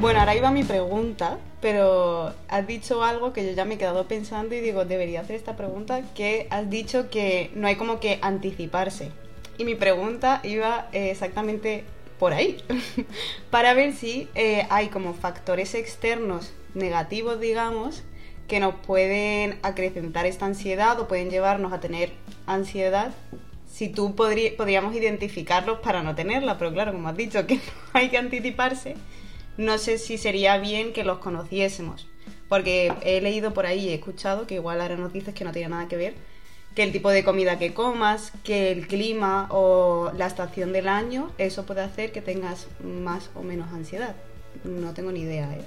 Bueno, 0.00 0.20
ahora 0.20 0.36
iba 0.36 0.52
mi 0.52 0.62
pregunta, 0.62 1.38
pero 1.60 2.32
has 2.48 2.66
dicho 2.68 3.02
algo 3.02 3.32
que 3.32 3.44
yo 3.44 3.50
ya 3.50 3.64
me 3.64 3.74
he 3.74 3.78
quedado 3.78 4.06
pensando 4.06 4.54
y 4.54 4.60
digo, 4.60 4.84
debería 4.84 5.22
hacer 5.22 5.34
esta 5.34 5.56
pregunta, 5.56 6.02
que 6.14 6.46
has 6.50 6.70
dicho 6.70 7.10
que 7.10 7.50
no 7.56 7.66
hay 7.66 7.74
como 7.74 7.98
que 7.98 8.20
anticiparse. 8.22 9.10
Y 9.58 9.64
mi 9.64 9.74
pregunta 9.74 10.40
iba 10.44 10.88
eh, 10.92 11.10
exactamente 11.10 11.82
por 12.20 12.32
ahí, 12.32 12.62
para 13.50 13.74
ver 13.74 13.92
si 13.92 14.28
eh, 14.36 14.68
hay 14.70 14.86
como 14.86 15.14
factores 15.14 15.74
externos 15.74 16.52
negativos, 16.74 17.40
digamos, 17.40 18.04
que 18.46 18.60
nos 18.60 18.76
pueden 18.76 19.58
acrecentar 19.62 20.26
esta 20.26 20.46
ansiedad 20.46 21.00
o 21.00 21.08
pueden 21.08 21.28
llevarnos 21.28 21.72
a 21.72 21.80
tener 21.80 22.12
ansiedad 22.46 23.10
si 23.66 23.88
tú 23.88 24.14
podríamos 24.14 24.94
identificarlos 24.94 25.80
para 25.80 26.02
no 26.02 26.14
tenerla, 26.14 26.56
pero 26.56 26.72
claro, 26.72 26.92
como 26.92 27.08
has 27.08 27.16
dicho 27.16 27.46
que 27.48 27.56
no 27.56 27.60
hay 27.94 28.10
que 28.10 28.18
anticiparse, 28.18 28.94
no 29.58 29.76
sé 29.76 29.98
si 29.98 30.16
sería 30.16 30.56
bien 30.56 30.94
que 30.94 31.04
los 31.04 31.18
conociésemos, 31.18 32.06
porque 32.48 32.92
he 33.02 33.20
leído 33.20 33.52
por 33.52 33.66
ahí, 33.66 33.90
he 33.90 33.94
escuchado, 33.94 34.46
que 34.46 34.54
igual 34.54 34.80
ahora 34.80 34.96
nos 34.96 35.12
dices 35.12 35.34
que 35.34 35.44
no 35.44 35.52
tiene 35.52 35.68
nada 35.68 35.88
que 35.88 35.96
ver, 35.96 36.14
que 36.74 36.84
el 36.84 36.92
tipo 36.92 37.10
de 37.10 37.24
comida 37.24 37.58
que 37.58 37.74
comas, 37.74 38.32
que 38.44 38.70
el 38.70 38.86
clima 38.86 39.48
o 39.50 40.12
la 40.16 40.26
estación 40.26 40.72
del 40.72 40.88
año, 40.88 41.32
eso 41.36 41.66
puede 41.66 41.82
hacer 41.82 42.12
que 42.12 42.22
tengas 42.22 42.68
más 42.82 43.30
o 43.34 43.42
menos 43.42 43.72
ansiedad. 43.72 44.14
No 44.62 44.94
tengo 44.94 45.10
ni 45.10 45.20
idea, 45.20 45.52
¿eh? 45.52 45.64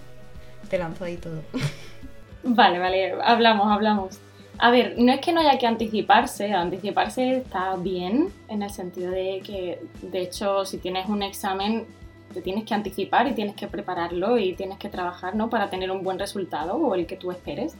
Te 0.69 0.77
lanzo 0.77 1.03
ahí 1.03 1.17
todo. 1.17 1.41
Vale, 2.43 2.79
vale, 2.79 3.13
hablamos, 3.24 3.67
hablamos. 3.71 4.19
A 4.57 4.71
ver, 4.71 4.95
no 4.98 5.13
es 5.13 5.21
que 5.21 5.31
no 5.31 5.41
haya 5.41 5.60
que 5.60 5.67
anticiparse, 5.67 6.51
anticiparse 6.53 7.38
está 7.38 7.75
bien 7.75 8.29
en 8.48 8.63
el 8.63 8.71
sentido 8.71 9.12
de 9.12 9.41
que, 9.45 9.79
de 10.01 10.21
hecho, 10.21 10.65
si 10.65 10.79
tienes 10.79 11.07
un 11.07 11.21
examen, 11.21 11.86
te 12.31 12.41
tienes 12.41 12.65
que 12.65 12.73
anticipar 12.73 13.27
y 13.27 13.33
tienes 13.33 13.55
que 13.55 13.67
prepararlo 13.67 14.38
y 14.38 14.53
tienes 14.53 14.77
que 14.77 14.89
trabajar 14.89 15.35
¿no? 15.35 15.50
para 15.50 15.69
tener 15.69 15.91
un 15.91 16.03
buen 16.03 16.19
resultado 16.19 16.75
o 16.75 16.95
el 16.95 17.05
que 17.05 17.17
tú 17.17 17.31
esperes. 17.31 17.77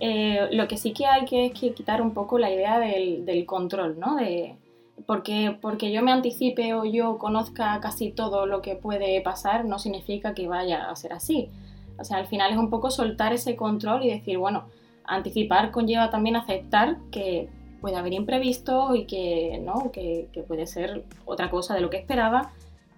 Eh, 0.00 0.48
lo 0.52 0.66
que 0.68 0.76
sí 0.76 0.92
que 0.92 1.06
hay 1.06 1.24
que 1.24 1.46
es 1.46 1.52
que 1.52 1.74
quitar 1.74 2.00
un 2.00 2.14
poco 2.14 2.38
la 2.38 2.50
idea 2.50 2.78
del, 2.78 3.26
del 3.26 3.44
control, 3.44 3.98
¿no? 3.98 4.16
De, 4.16 4.56
porque, 5.06 5.56
porque 5.60 5.92
yo 5.92 6.02
me 6.02 6.12
anticipe 6.12 6.74
o 6.74 6.84
yo 6.84 7.18
conozca 7.18 7.78
casi 7.80 8.10
todo 8.10 8.46
lo 8.46 8.62
que 8.62 8.76
puede 8.76 9.20
pasar 9.20 9.64
no 9.64 9.78
significa 9.78 10.34
que 10.34 10.48
vaya 10.48 10.90
a 10.90 10.96
ser 10.96 11.12
así. 11.12 11.48
O 11.98 12.04
sea, 12.04 12.16
al 12.16 12.26
final 12.26 12.52
es 12.52 12.58
un 12.58 12.70
poco 12.70 12.90
soltar 12.90 13.32
ese 13.32 13.56
control 13.56 14.04
y 14.04 14.10
decir, 14.10 14.38
bueno, 14.38 14.64
anticipar 15.04 15.70
conlleva 15.70 16.10
también 16.10 16.36
aceptar 16.36 16.98
que 17.10 17.48
puede 17.80 17.96
haber 17.96 18.12
imprevisto 18.12 18.94
y 18.94 19.04
que, 19.04 19.60
¿no? 19.62 19.90
que, 19.92 20.28
puede 20.46 20.66
ser 20.66 21.04
otra 21.24 21.50
cosa 21.50 21.74
de 21.74 21.80
lo 21.80 21.90
que 21.90 21.96
esperaba 21.96 22.52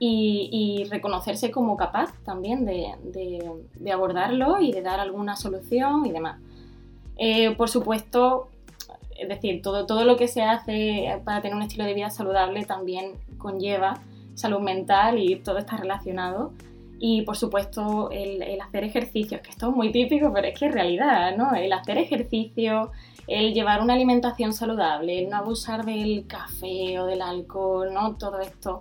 y, 0.04 0.84
reconocerse 0.90 1.52
como 1.52 1.76
capaz 1.76 2.12
también 2.24 2.64
de, 2.64 3.92
abordarlo 3.92 4.60
y 4.60 4.72
de 4.72 4.82
dar 4.82 4.98
alguna 4.98 5.36
solución 5.36 6.04
y 6.06 6.10
demás. 6.10 6.40
Eh, 7.16 7.54
por 7.54 7.68
supuesto, 7.68 8.48
es 9.16 9.28
decir, 9.28 9.62
todo, 9.62 9.86
todo 9.86 10.04
lo 10.04 10.16
que 10.16 10.26
se 10.26 10.42
hace 10.42 11.20
para 11.24 11.40
tener 11.40 11.56
un 11.56 11.62
estilo 11.62 11.84
de 11.84 11.94
vida 11.94 12.10
saludable 12.10 12.64
también 12.64 13.12
conlleva 13.38 14.00
salud 14.34 14.60
mental 14.60 15.18
y 15.18 15.36
todo 15.36 15.58
está 15.58 15.76
relacionado 15.76 16.52
Y 16.98 17.22
por 17.22 17.36
supuesto 17.36 18.10
el, 18.10 18.60
hacer 18.60 18.82
ejercicios, 18.82 19.40
que 19.40 19.50
esto 19.50 19.70
es 19.70 19.76
muy 19.76 19.92
típico, 19.92 20.32
pero 20.32 20.48
es 20.48 20.58
que 20.58 20.66
es 20.66 20.72
realidad, 20.72 21.36
¿no? 21.36 21.54
El 21.54 21.72
hacer 21.72 21.98
ejercicio, 21.98 22.90
el 23.28 23.54
llevar 23.54 23.82
una 23.82 23.94
alimentación 23.94 24.52
saludable, 24.52 25.20
el 25.20 25.30
no 25.30 25.36
abusar 25.36 25.84
del 25.84 26.26
café 26.26 26.98
o 26.98 27.06
del 27.06 27.22
alcohol, 27.22 27.92
¿no? 27.94 28.16
Todo 28.16 28.40
esto. 28.40 28.80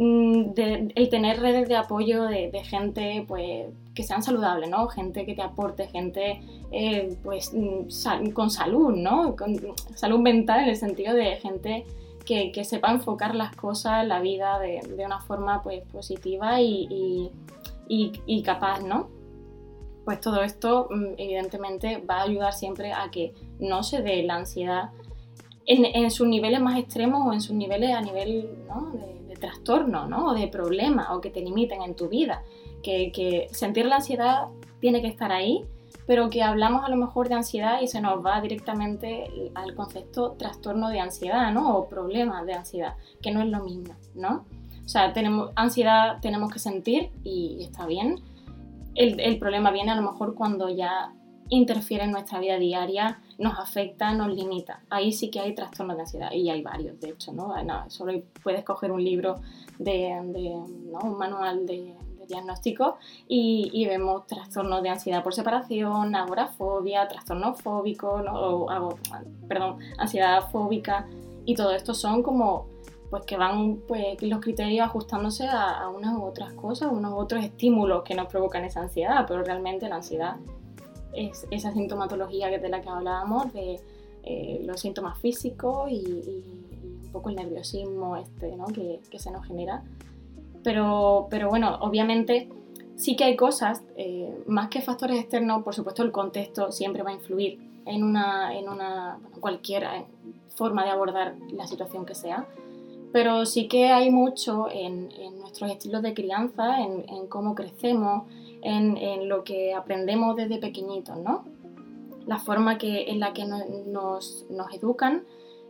Mm, 0.00 0.52
el 0.94 1.08
tener 1.08 1.40
redes 1.40 1.68
de 1.68 1.74
apoyo 1.74 2.22
de, 2.22 2.52
gente 2.62 3.24
pues, 3.26 3.66
que 3.96 4.04
sean 4.04 4.22
saludables, 4.22 4.70
¿no? 4.70 4.86
Gente 4.86 5.26
que 5.26 5.34
te 5.34 5.42
aporte, 5.42 5.88
gente 5.88 6.40
eh, 6.70 7.16
pues, 7.24 7.52
mm, 7.52 8.30
con 8.30 8.48
salud, 8.48 8.94
¿no? 8.94 9.34
Con 9.34 9.56
salud 9.96 10.20
mental 10.20 10.60
en 10.60 10.68
el 10.68 10.76
sentido 10.76 11.14
de 11.14 11.34
gente 11.36 11.84
que, 12.24 12.52
sepa 12.64 12.92
enfocar 12.92 13.34
las 13.34 13.56
cosas, 13.56 14.06
la 14.06 14.20
vida 14.20 14.60
de, 14.60 14.80
una 15.04 15.20
forma 15.20 15.62
pues, 15.64 15.82
positiva 15.90 16.60
y, 16.60 17.32
capaz, 18.44 18.80
¿no? 18.82 19.08
Pues 20.04 20.20
todo 20.20 20.42
esto 20.44 20.86
mm, 20.90 21.14
evidentemente 21.16 21.98
va 22.08 22.18
a 22.18 22.22
ayudar 22.22 22.52
siempre 22.52 22.92
a 22.92 23.10
que 23.10 23.34
no 23.58 23.82
se 23.82 24.00
dé 24.02 24.22
la 24.22 24.36
ansiedad 24.36 24.90
en, 25.66 26.10
sus 26.10 26.26
niveles 26.28 26.60
más 26.60 26.78
extremos 26.78 27.26
o 27.26 27.32
en 27.32 27.40
sus 27.40 27.54
niveles 27.54 27.94
a 27.94 28.00
nivel 28.00 28.48
de, 28.94 29.17
trastorno 29.38 30.06
¿no? 30.06 30.26
o 30.26 30.34
de 30.34 30.48
problema 30.48 31.14
o 31.14 31.20
que 31.20 31.30
te 31.30 31.40
limiten 31.40 31.82
en 31.82 31.94
tu 31.94 32.08
vida. 32.08 32.42
Que, 32.82 33.10
que 33.12 33.48
sentir 33.50 33.86
la 33.86 33.96
ansiedad 33.96 34.48
tiene 34.80 35.00
que 35.00 35.08
estar 35.08 35.32
ahí, 35.32 35.64
pero 36.06 36.30
que 36.30 36.42
hablamos 36.42 36.84
a 36.84 36.88
lo 36.88 36.96
mejor 36.96 37.28
de 37.28 37.34
ansiedad 37.34 37.80
y 37.82 37.86
se 37.86 38.00
nos 38.00 38.24
va 38.24 38.40
directamente 38.40 39.30
al 39.54 39.74
concepto 39.74 40.32
trastorno 40.38 40.88
de 40.88 41.00
ansiedad, 41.00 41.52
¿no? 41.52 41.76
O 41.76 41.88
problema 41.88 42.44
de 42.44 42.54
ansiedad, 42.54 42.94
que 43.20 43.30
no 43.30 43.42
es 43.42 43.48
lo 43.48 43.62
mismo, 43.62 43.94
¿no? 44.14 44.44
O 44.84 44.88
sea, 44.88 45.12
tenemos, 45.12 45.50
ansiedad 45.54 46.18
tenemos 46.22 46.50
que 46.50 46.58
sentir 46.60 47.10
y, 47.24 47.58
está 47.62 47.84
bien. 47.84 48.22
El, 48.94 49.20
el, 49.20 49.38
problema 49.38 49.70
viene 49.70 49.90
a 49.90 49.96
lo 49.96 50.02
mejor 50.02 50.34
cuando 50.34 50.70
ya 50.70 51.12
interfiere 51.50 52.04
en 52.04 52.12
nuestra 52.12 52.38
vida 52.40 52.58
diaria, 52.58 53.20
nos 53.38 53.58
afecta, 53.58 54.12
nos 54.12 54.34
limita. 54.34 54.82
Ahí 54.90 55.12
sí 55.12 55.30
que 55.30 55.40
hay 55.40 55.54
trastornos 55.54 55.96
de 55.96 56.02
ansiedad 56.02 56.32
y 56.32 56.50
hay 56.50 56.62
varios, 56.62 56.98
de 57.00 57.10
hecho, 57.10 57.32
¿no? 57.32 57.54
solo 57.88 58.12
puedes 58.42 58.64
coger 58.64 58.92
un 58.92 59.02
libro 59.02 59.36
de, 59.78 60.12
un 60.20 61.18
manual 61.18 61.66
de, 61.66 61.94
diagnóstico 62.28 62.98
y, 63.26 63.86
vemos 63.86 64.26
trastornos 64.26 64.82
de 64.82 64.90
ansiedad 64.90 65.22
por 65.22 65.34
separación, 65.34 66.14
agorafobia, 66.14 67.08
trastorno 67.08 67.54
fóbico, 67.54 68.22
perdón, 69.48 69.78
ansiedad 69.96 70.50
fóbica 70.50 71.08
y 71.46 71.54
todo 71.54 71.72
esto 71.72 71.94
son 71.94 72.22
como 72.22 72.66
pues 73.10 73.24
que 73.24 73.38
van 73.38 73.78
pues 73.88 74.20
los 74.22 74.40
criterios 74.40 74.86
ajustándose 74.86 75.46
a, 75.48 75.88
unas 75.88 76.14
u 76.14 76.22
otras 76.22 76.52
cosas, 76.52 76.92
unos 76.92 77.12
u 77.12 77.16
otros 77.16 77.42
estímulos 77.42 78.02
que 78.02 78.14
nos 78.14 78.26
provocan 78.26 78.64
esa 78.64 78.82
ansiedad, 78.82 79.24
pero 79.26 79.42
realmente 79.42 79.88
la 79.88 79.96
ansiedad 79.96 80.36
es 81.14 81.46
esa 81.50 81.72
sintomatología 81.72 82.48
de 82.48 82.68
la 82.68 82.80
que 82.80 82.88
hablábamos, 82.88 83.52
de 83.52 83.80
eh, 84.24 84.60
los 84.64 84.80
síntomas 84.80 85.18
físicos 85.18 85.90
y, 85.90 86.44
un 87.04 87.12
poco 87.12 87.30
el 87.30 87.36
nerviosismo 87.36 88.16
este, 88.16 88.54
¿no? 88.56 88.66
que, 88.66 89.00
se 89.18 89.30
nos 89.30 89.46
genera 89.46 89.82
pero, 90.62 91.28
pero 91.30 91.48
bueno, 91.48 91.78
obviamente 91.80 92.48
sí 92.96 93.16
que 93.16 93.24
hay 93.24 93.36
cosas, 93.36 93.82
eh, 93.96 94.42
más 94.46 94.68
que 94.68 94.82
factores 94.82 95.18
externos, 95.18 95.62
por 95.62 95.74
supuesto 95.74 96.02
el 96.02 96.12
contexto 96.12 96.72
siempre 96.72 97.02
va 97.02 97.10
a 97.10 97.14
influir 97.14 97.58
en 97.86 98.04
una, 98.04 98.54
en 98.54 98.68
una 98.68 99.18
cualquier 99.40 99.84
eh, 99.84 100.04
forma 100.56 100.84
de 100.84 100.90
abordar 100.90 101.36
la 101.52 101.66
situación 101.66 102.04
que 102.04 102.14
sea, 102.14 102.46
pero 103.12 103.46
sí 103.46 103.66
que 103.68 103.86
hay 103.86 104.10
mucho 104.10 104.68
en, 104.70 105.08
nuestros 105.40 105.70
estilos 105.70 106.02
de 106.02 106.12
crianza, 106.12 106.82
en 106.82 107.26
cómo 107.28 107.54
crecemos, 107.54 108.24
en, 108.62 108.96
en, 108.96 109.28
lo 109.28 109.44
que 109.44 109.74
aprendemos 109.74 110.36
desde 110.36 110.58
pequeñitos, 110.58 111.16
¿no? 111.18 111.44
La 112.26 112.38
forma 112.38 112.78
que, 112.78 113.10
en 113.10 113.20
la 113.20 113.32
que 113.32 113.44
nos, 113.44 114.46
nos 114.50 114.74
educan 114.74 115.24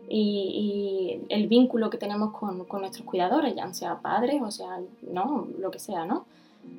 y, 0.09 1.21
el 1.29 1.47
vínculo 1.49 1.91
que 1.91 1.99
tenemos 1.99 2.33
con, 2.33 2.65
con, 2.65 2.81
nuestros 2.81 3.07
cuidadores, 3.07 3.55
ya 3.55 3.73
sea 3.75 4.01
padres 4.01 4.41
o 4.43 4.51
sea, 4.51 4.81
no, 5.03 5.47
lo 5.59 5.71
que 5.71 5.79
sea, 5.79 6.05
¿no? 6.05 6.27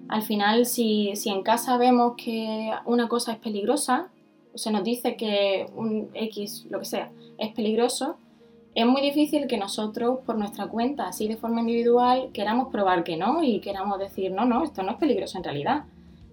Al 0.07 0.23
final, 0.23 0.65
si, 0.65 1.15
si 1.15 1.29
en 1.29 1.43
casa 1.43 1.77
vemos 1.77 2.15
que 2.15 2.71
una 2.85 3.07
cosa 3.07 3.31
es 3.33 3.39
peligrosa, 3.39 4.09
se 4.55 4.71
nos 4.71 4.83
dice 4.83 5.15
que 5.15 5.69
un 5.75 6.09
X, 6.13 6.65
lo 6.69 6.79
que 6.79 6.85
sea, 6.85 7.11
es 7.37 7.53
peligroso, 7.53 8.17
es 8.75 8.85
muy 8.85 9.01
difícil 9.01 9.47
que 9.47 9.57
nosotros, 9.57 10.19
por 10.25 10.37
nuestra 10.37 10.67
cuenta, 10.67 11.07
así 11.07 11.27
de 11.27 11.37
forma 11.37 11.61
individual, 11.61 12.29
queramos 12.33 12.69
probar 12.71 13.03
que 13.03 13.17
no 13.17 13.43
y 13.43 13.59
queramos 13.59 13.99
decir, 13.99 14.31
no, 14.31 14.45
no, 14.45 14.63
esto 14.63 14.83
no 14.83 14.91
es 14.91 14.97
peligroso 14.97 15.37
en 15.37 15.43
realidad. 15.43 15.83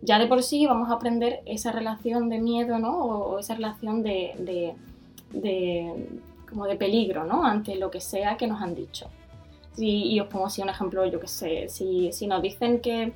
Ya 0.03 0.19
de 0.19 0.26
por 0.26 0.43
sí 0.43 0.67
vamos 0.67 0.91
a 0.91 0.95
aprender 0.95 1.41
esa 1.47 1.73
relación 1.73 2.29
de 2.29 2.38
miedo, 2.38 2.79
¿no? 2.79 2.99
O, 2.99 3.38
esa 3.38 3.55
relación 3.55 4.03
de, 4.03 4.75
de 5.31 6.09
como 6.49 6.67
de 6.67 6.76
peligro, 6.76 7.25
¿no? 7.25 7.45
Ante 7.45 7.76
lo 7.76 7.91
que 7.91 8.00
sea 8.00 8.37
que 8.37 8.47
nos 8.47 8.62
han 8.62 8.75
dicho. 8.75 9.09
y 9.76 10.19
os 10.21 10.29
pongo 10.29 10.47
así 10.47 10.62
un 10.62 10.71
ejemplo, 10.71 11.05
yo 11.05 11.21
que 11.21 11.29
sé, 11.29 11.69
si, 11.69 12.11
si 12.12 12.26
nos 12.26 12.41
dicen 12.41 12.81
que 12.81 13.12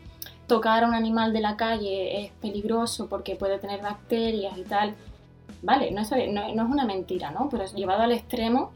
tocar 0.46 0.84
a 0.84 0.88
un 0.88 0.94
animal 0.94 1.32
de 1.32 1.40
la 1.40 1.56
calle 1.56 2.24
es 2.24 2.32
peligroso 2.32 3.08
porque 3.08 3.36
puede 3.36 3.58
tener 3.58 3.80
bacterias 3.80 4.58
y 4.58 4.62
tal, 4.64 4.94
vale, 5.62 5.90
no 5.90 6.02
es, 6.02 6.10
no, 6.10 6.42
es 6.42 6.70
una 6.70 6.84
mentira, 6.84 7.30
¿no? 7.30 7.48
Pero 7.48 7.64
llevado 7.66 8.02
al 8.02 8.12
extremo 8.12 8.72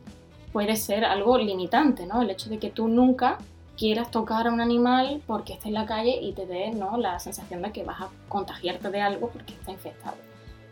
puede 0.53 0.77
ser 0.77 1.05
algo 1.05 1.37
limitante, 1.37 2.07
¿no? 2.07 2.23
El 2.23 2.31
hecho 2.31 2.49
de 2.49 2.59
que 2.59 2.71
tú 2.71 2.89
nunca 2.89 3.39
quieras 3.77 4.11
tocar 4.11 4.47
a 4.47 4.53
un 4.53 4.61
animal 4.61 5.23
porque 5.27 5.53
está 5.53 5.69
en 5.69 5.75
la 5.75 5.87
calle 5.87 6.19
y 6.21 6.33
te 6.33 6.47
dé 6.47 6.71
¿no? 6.71 6.97
la 6.97 7.19
sensación 7.19 7.63
de 7.63 7.73
que 7.73 7.83
vas 7.83 8.01
a 8.03 8.09
contagiarte 8.29 8.91
de 8.91 9.01
algo 9.01 9.31
porque 9.31 9.53
está 9.53 9.73
infectado, 9.73 10.17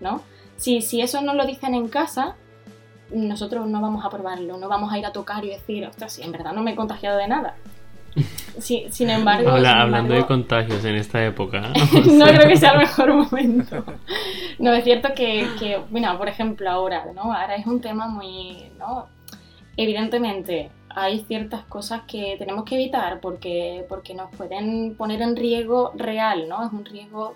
¿no? 0.01 0.23
Si, 0.57 0.81
si 0.81 1.01
eso 1.01 1.21
no 1.23 1.35
lo 1.35 1.45
dicen 1.45 1.75
en 1.75 1.89
casa, 1.89 2.37
nosotros 3.11 3.67
no 3.67 3.81
vamos 3.81 4.05
a 4.05 4.11
probarlo, 4.11 4.57
no 4.59 4.69
vamos 4.69 4.93
a 4.93 4.99
ir 4.99 5.07
a 5.07 5.13
tocar 5.13 5.45
y 5.45 5.49
decir, 5.49 5.87
ostras, 5.87 6.13
si 6.15 6.23
en 6.23 6.33
verdad 6.33 6.53
no 6.53 6.63
me 6.63 6.73
he 6.73 6.77
contagiado 6.77 7.19
de 7.19 7.29
nada. 7.29 7.57
sin 8.59 9.11
embargo. 9.11 9.51
hablando 9.51 10.15
de 10.15 10.27
contagios 10.27 10.85
en 10.85 10.97
esta 10.97 11.25
época. 11.25 11.73
no 12.13 12.27
creo 12.27 12.49
que 12.49 12.57
sea 12.57 12.73
el 12.73 12.79
mejor 12.79 13.15
momento. 13.15 13.85
No, 14.59 14.73
es 14.73 14.85
cierto 14.85 15.11
que, 15.15 15.49
que, 15.59 15.81
bueno, 15.91 16.17
por 16.19 16.29
ejemplo, 16.29 16.71
ahora, 16.71 17.07
¿no? 17.15 17.33
Ahora 17.33 17.57
es 17.57 17.67
un 17.67 17.81
tema 17.81 18.09
muy. 18.09 18.71
¿no? 18.79 19.07
Evidentemente, 19.77 20.71
hay 20.95 21.25
ciertas 21.25 21.65
cosas 21.65 22.03
que 22.07 22.37
tenemos 22.39 22.65
que 22.65 22.75
evitar 22.77 23.21
porque, 23.21 23.85
porque 23.89 24.15
nos 24.15 24.35
pueden 24.35 24.95
poner 24.97 25.23
en 25.23 25.37
riesgo 25.37 25.93
real, 25.95 26.49
¿no? 26.49 26.65
Es 26.65 26.73
un 26.73 26.85
riesgo. 26.85 27.35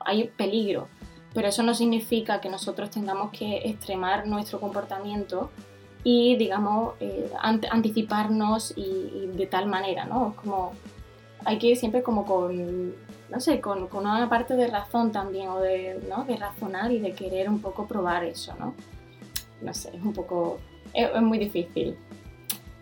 Hay 0.00 0.28
peligro 0.28 0.88
pero 1.34 1.48
eso 1.48 1.62
no 1.62 1.74
significa 1.74 2.40
que 2.40 2.48
nosotros 2.48 2.90
tengamos 2.90 3.30
que 3.30 3.58
extremar 3.68 4.26
nuestro 4.26 4.58
comportamiento 4.60 5.50
y, 6.02 6.36
digamos, 6.36 6.94
eh, 7.00 7.30
anticiparnos 7.42 8.72
y, 8.76 9.28
de 9.34 9.46
tal 9.46 9.66
manera, 9.66 10.06
¿no? 10.06 10.34
Como 10.42 10.72
hay 11.44 11.58
que 11.58 11.68
ir 11.68 11.76
siempre 11.76 12.02
como 12.02 12.24
con, 12.24 12.94
no 13.28 13.40
sé, 13.40 13.60
con, 13.60 13.86
con, 13.86 14.06
una 14.06 14.28
parte 14.28 14.54
de 14.54 14.66
razón 14.66 15.12
también, 15.12 15.48
o 15.48 15.60
de, 15.60 16.00
¿no? 16.08 16.24
de 16.24 16.36
razonar 16.36 16.90
y 16.90 16.98
de 16.98 17.12
querer 17.12 17.48
un 17.48 17.60
poco 17.60 17.86
probar 17.86 18.24
eso, 18.24 18.54
¿no? 18.58 18.74
No 19.62 19.74
sé, 19.74 19.90
es 19.94 20.02
un 20.02 20.12
poco, 20.12 20.58
es, 20.92 21.20
muy 21.20 21.38
difícil. 21.38 21.96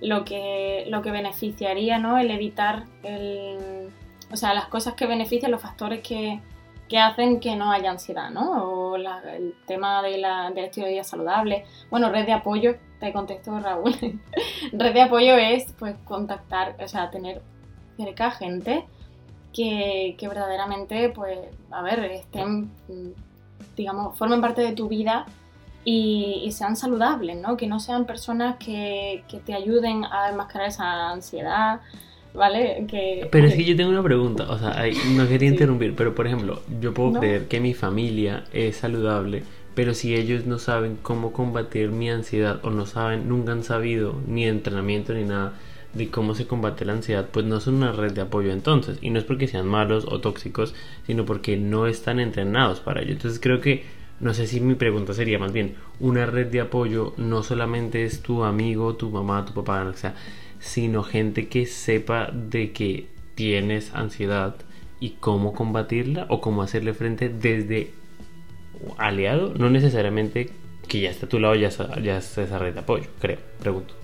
Lo 0.00 0.24
que, 0.24 0.84
lo 0.88 1.02
que 1.02 1.10
beneficiaría, 1.10 1.98
¿no? 1.98 2.18
El 2.18 2.30
evitar 2.30 2.84
el, 3.02 3.90
o 4.32 4.36
sea, 4.36 4.54
las 4.54 4.66
cosas 4.66 4.94
que 4.94 5.06
benefician, 5.06 5.50
los 5.50 5.62
factores 5.62 6.00
que, 6.00 6.40
que 6.88 6.98
hacen 6.98 7.40
que 7.40 7.56
no 7.56 7.70
haya 7.70 7.90
ansiedad, 7.90 8.30
¿no? 8.30 8.64
O 8.64 8.96
el 8.96 9.54
tema 9.66 10.02
de 10.02 10.18
la, 10.18 10.50
del 10.50 10.66
estilo 10.66 10.86
de 10.86 10.92
vida 10.92 11.04
saludable. 11.04 11.64
Bueno, 11.90 12.10
red 12.10 12.26
de 12.26 12.32
apoyo, 12.32 12.76
te 13.00 13.12
contesto 13.12 13.58
Raúl. 13.58 13.94
red 14.72 14.94
de 14.94 15.02
apoyo 15.02 15.34
es 15.34 15.72
pues 15.78 15.96
contactar, 16.04 16.76
o 16.82 16.88
sea, 16.88 17.10
tener 17.10 17.42
cerca 17.96 18.30
gente 18.30 18.86
que, 19.52 20.14
que 20.18 20.28
verdaderamente, 20.28 21.10
pues, 21.10 21.38
a 21.70 21.82
ver, 21.82 22.04
estén, 22.04 22.70
digamos, 23.76 24.16
formen 24.16 24.40
parte 24.40 24.62
de 24.62 24.72
tu 24.72 24.88
vida 24.88 25.26
y, 25.90 26.42
y, 26.44 26.52
sean 26.52 26.76
saludables, 26.76 27.38
¿no? 27.38 27.56
Que 27.56 27.66
no 27.66 27.80
sean 27.80 28.04
personas 28.04 28.56
que, 28.56 29.24
que 29.26 29.38
te 29.38 29.54
ayuden 29.54 30.04
a 30.04 30.28
enmascarar 30.28 30.68
esa 30.68 31.08
ansiedad, 31.08 31.80
¿vale? 32.34 32.84
Que, 32.86 33.26
pero 33.32 33.46
es 33.46 33.54
que 33.54 33.64
yo 33.64 33.74
tengo 33.74 33.88
una 33.88 34.02
pregunta, 34.02 34.50
o 34.50 34.58
sea, 34.58 34.84
no 35.16 35.26
quería 35.26 35.48
interrumpir, 35.48 35.94
pero 35.96 36.14
por 36.14 36.26
ejemplo, 36.26 36.60
yo 36.78 36.92
puedo 36.92 37.18
creer 37.18 37.48
que 37.48 37.60
mi 37.60 37.72
familia 37.72 38.44
es 38.52 38.76
saludable, 38.76 39.44
pero 39.74 39.94
si 39.94 40.14
ellos 40.14 40.44
no 40.44 40.58
saben 40.58 40.98
cómo 41.00 41.32
combatir 41.32 41.88
mi 41.88 42.10
ansiedad 42.10 42.60
o 42.64 42.68
no 42.68 42.84
saben, 42.84 43.26
nunca 43.26 43.52
han 43.52 43.64
sabido 43.64 44.14
ni 44.26 44.44
entrenamiento 44.44 45.14
ni 45.14 45.24
nada 45.24 45.54
de 45.94 46.10
cómo 46.10 46.34
se 46.34 46.46
combate 46.46 46.84
la 46.84 46.92
ansiedad, 46.92 47.26
pues 47.32 47.46
no 47.46 47.60
son 47.60 47.76
una 47.76 47.92
red 47.92 48.12
de 48.12 48.20
apoyo 48.20 48.52
entonces, 48.52 48.98
y 49.00 49.08
no 49.08 49.18
es 49.18 49.24
porque 49.24 49.48
sean 49.48 49.66
malos 49.66 50.04
o 50.06 50.20
tóxicos, 50.20 50.74
sino 51.06 51.24
porque 51.24 51.56
no 51.56 51.86
están 51.86 52.20
entrenados 52.20 52.80
para 52.80 53.00
ello. 53.00 53.12
Entonces 53.12 53.40
creo 53.40 53.62
que 53.62 53.96
no 54.20 54.34
sé 54.34 54.46
si 54.46 54.60
mi 54.60 54.74
pregunta 54.74 55.14
sería 55.14 55.38
más 55.38 55.52
bien, 55.52 55.76
una 56.00 56.26
red 56.26 56.48
de 56.48 56.60
apoyo 56.60 57.14
no 57.16 57.42
solamente 57.42 58.04
es 58.04 58.20
tu 58.20 58.44
amigo, 58.44 58.96
tu 58.96 59.10
mamá, 59.10 59.44
tu 59.44 59.54
papá, 59.54 59.84
o 59.84 59.94
sea, 59.94 60.14
sino 60.58 61.02
gente 61.02 61.48
que 61.48 61.66
sepa 61.66 62.30
de 62.32 62.72
que 62.72 63.06
tienes 63.34 63.94
ansiedad 63.94 64.56
y 65.00 65.10
cómo 65.20 65.52
combatirla 65.52 66.26
o 66.28 66.40
cómo 66.40 66.62
hacerle 66.62 66.94
frente 66.94 67.28
desde 67.28 67.92
aliado, 68.96 69.54
no 69.54 69.70
necesariamente 69.70 70.50
que 70.88 71.00
ya 71.00 71.10
está 71.10 71.26
a 71.26 71.28
tu 71.28 71.38
lado, 71.38 71.54
ya, 71.54 71.70
ya 72.02 72.18
es 72.18 72.38
esa 72.38 72.58
red 72.58 72.74
de 72.74 72.80
apoyo, 72.80 73.06
creo, 73.20 73.38
pregunto. 73.60 73.94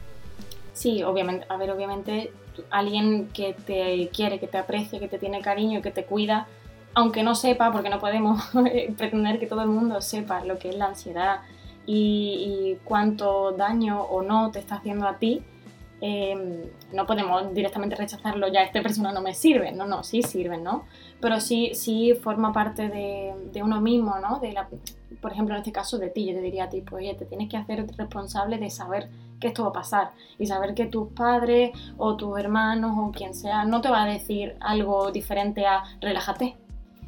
Sí, 0.72 1.02
obviamente, 1.02 1.46
a 1.48 1.56
ver, 1.56 1.70
obviamente 1.70 2.32
alguien 2.70 3.28
que 3.32 3.54
te 3.66 4.08
quiere, 4.12 4.38
que 4.38 4.46
te 4.46 4.58
aprecie, 4.58 5.00
que 5.00 5.08
te 5.08 5.18
tiene 5.18 5.40
cariño, 5.40 5.82
que 5.82 5.90
te 5.90 6.04
cuida, 6.04 6.46
aunque 6.94 7.22
no 7.22 7.34
sepa, 7.34 7.72
porque 7.72 7.90
no 7.90 7.98
podemos 7.98 8.40
pretender 8.96 9.38
que 9.38 9.46
todo 9.46 9.62
el 9.62 9.68
mundo 9.68 10.00
sepa 10.00 10.44
lo 10.44 10.58
que 10.58 10.70
es 10.70 10.76
la 10.76 10.86
ansiedad 10.86 11.40
y, 11.86 12.78
cuánto 12.84 13.52
daño 13.52 14.02
o 14.02 14.22
no 14.22 14.50
te 14.50 14.58
está 14.58 14.76
haciendo 14.76 15.06
a 15.06 15.18
ti, 15.18 15.42
em, 16.00 16.62
no 16.92 17.06
podemos 17.06 17.52
directamente 17.54 17.96
rechazarlo, 17.96 18.48
ya 18.48 18.62
esta 18.62 18.82
persona 18.82 19.12
no 19.12 19.20
me 19.20 19.34
sirve, 19.34 19.72
no, 19.72 19.86
no, 19.86 20.02
sí 20.02 20.22
sirven, 20.22 20.64
¿no? 20.64 20.84
Pero 21.20 21.40
sí, 21.40 21.72
sí 21.74 22.14
forma 22.14 22.52
parte 22.52 22.88
de, 22.88 23.62
uno 23.62 23.80
mismo, 23.80 24.18
¿no? 24.18 24.40
Por 25.20 25.32
ejemplo, 25.32 25.54
en 25.54 25.60
este 25.60 25.72
caso 25.72 25.98
de 25.98 26.10
ti, 26.10 26.26
yo 26.26 26.34
te 26.34 26.40
diría 26.40 26.64
a 26.64 26.68
ti, 26.68 26.80
pues 26.80 27.04
oye, 27.04 27.14
te 27.14 27.24
tienes 27.24 27.48
que 27.48 27.56
hacer 27.56 27.86
responsable 27.96 28.58
de 28.58 28.70
saber 28.70 29.08
que 29.40 29.48
esto 29.48 29.62
va 29.64 29.70
a 29.70 29.72
pasar 29.72 30.10
y 30.38 30.46
saber 30.46 30.74
que 30.74 30.86
tus 30.86 31.12
padres 31.12 31.70
o 31.98 32.16
tus 32.16 32.38
hermanos 32.38 32.96
o 32.98 33.10
quien 33.12 33.34
sea 33.34 33.64
no 33.64 33.80
te 33.80 33.90
va 33.90 34.04
a 34.04 34.06
decir 34.06 34.56
algo 34.60 35.10
diferente 35.12 35.66
a 35.66 35.84
relájate. 36.00 36.56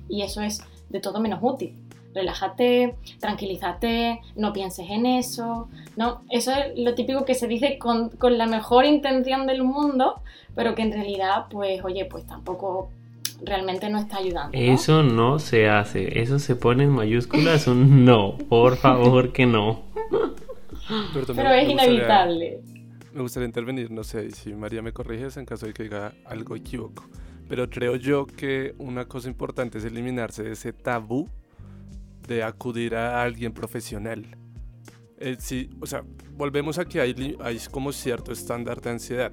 Y 0.09 0.23
eso 0.23 0.43
es 0.43 0.63
de 0.89 1.01
todo 1.01 1.21
menos 1.21 1.41
útil. 1.43 1.75
Relájate, 2.15 2.95
tranquilízate, 3.21 4.21
no 4.37 4.53
pienses 4.53 4.89
en 4.89 5.05
eso. 5.05 5.69
No, 5.97 6.23
eso 6.31 6.53
es 6.53 6.79
lo 6.79 6.95
típico 6.95 7.25
que 7.25 7.35
se 7.35 7.47
dice 7.47 7.79
con, 7.79 8.09
con 8.11 8.39
la 8.39 8.47
mejor 8.47 8.87
intención 8.87 9.47
del 9.47 9.63
mundo, 9.63 10.21
pero 10.55 10.75
que 10.75 10.83
en 10.83 10.93
realidad, 10.93 11.47
pues, 11.51 11.85
oye, 11.85 12.07
pues 12.07 12.27
tampoco 12.27 12.89
realmente 13.43 13.89
no 13.91 13.99
está 13.99 14.19
ayudando. 14.19 14.57
Eso 14.57 15.03
no 15.03 15.39
se 15.39 15.69
hace, 15.69 16.21
eso 16.21 16.39
se 16.39 16.57
pone 16.57 16.85
en 16.85 16.91
mayúsculas 16.91 17.67
un 17.67 18.05
no, 18.05 18.37
por 18.49 18.77
favor 18.77 19.33
que 19.33 19.47
no. 19.47 19.83
Pero, 21.13 21.51
es 21.51 21.69
inevitable. 21.69 22.61
Me 23.13 23.23
gustaría 23.23 23.47
intervenir, 23.47 23.91
no 23.91 24.05
sé 24.05 24.31
si 24.31 24.53
María 24.53 24.83
me 24.83 24.93
corriges 24.93 25.37
en 25.37 25.47
caso 25.47 25.67
de 25.67 25.73
que 25.73 25.85
diga 25.85 26.13
algo 26.27 26.55
equívoco. 26.55 27.05
Pero 27.49 27.71
creo 27.71 27.97
yo 27.97 28.27
que 28.27 28.75
una 28.79 29.07
cosa 29.07 29.29
importante 29.29 29.79
es 29.79 29.85
eliminarse 29.85 30.43
de 30.43 30.53
ese 30.53 30.73
tabú 30.73 31.29
de 32.27 32.43
acudir 32.43 32.95
a 32.97 33.23
alguien 33.23 33.53
profesional. 33.53 34.27
Eh, 35.19 35.37
sí, 35.39 35.71
o 35.81 35.87
sea, 35.87 36.05
volvemos 36.33 36.79
a 36.79 36.85
que 36.85 37.01
hay, 37.01 37.37
hay 37.41 37.59
como 37.71 37.93
cierto 37.93 38.33
estándar 38.33 38.81
de 38.81 38.91
ansiedad, 38.91 39.33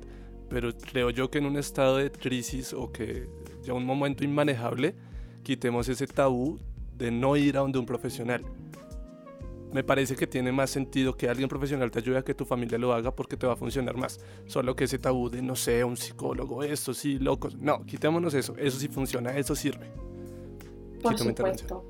pero 0.50 0.72
creo 0.78 1.10
yo 1.10 1.30
que 1.30 1.40
en 1.40 1.46
un 1.46 1.58
estado 1.58 1.98
de 1.98 2.12
crisis 2.12 2.74
o 2.74 2.92
que 2.92 3.28
ya 3.64 3.74
un 3.74 3.86
momento 3.86 4.24
inmanejable, 4.24 4.96
quitemos 5.42 5.90
ese 5.90 6.08
tabú 6.08 6.60
de 6.96 7.12
no 7.12 7.36
ir 7.36 7.58
a 7.58 7.62
donde 7.62 7.80
un 7.80 7.86
profesional 7.86 8.46
me 9.74 9.84
parece 9.84 10.16
que 10.16 10.28
tiene 10.28 10.52
más 10.52 10.70
sentido 10.70 11.18
que 11.18 11.28
alguien 11.28 11.50
profesional 11.50 11.90
te 11.92 12.00
ayude 12.00 12.20
a 12.20 12.22
que 12.22 12.34
tu 12.34 12.46
familia 12.46 12.78
lo 12.78 12.94
haga 12.94 13.12
porque 13.12 13.36
te 13.36 13.48
va 13.48 13.54
a 13.54 13.56
funcionar 13.56 13.98
más. 13.98 14.20
Solo 14.46 14.76
que 14.76 14.84
ese 14.84 15.00
tabú 15.00 15.30
de, 15.30 15.42
no 15.42 15.56
sé, 15.56 15.84
un 15.84 15.98
psicólogo, 15.98 16.64
esto 16.64 16.94
sí, 16.94 17.18
locos. 17.20 17.56
No, 17.58 17.84
quitémonos 17.86 18.34
eso. 18.36 18.56
Eso 18.58 18.80
sí 18.80 18.88
funciona, 18.88 19.36
eso 19.36 19.56
sirve. 19.56 19.90
Por 21.02 21.18
supuesto. 21.18 21.84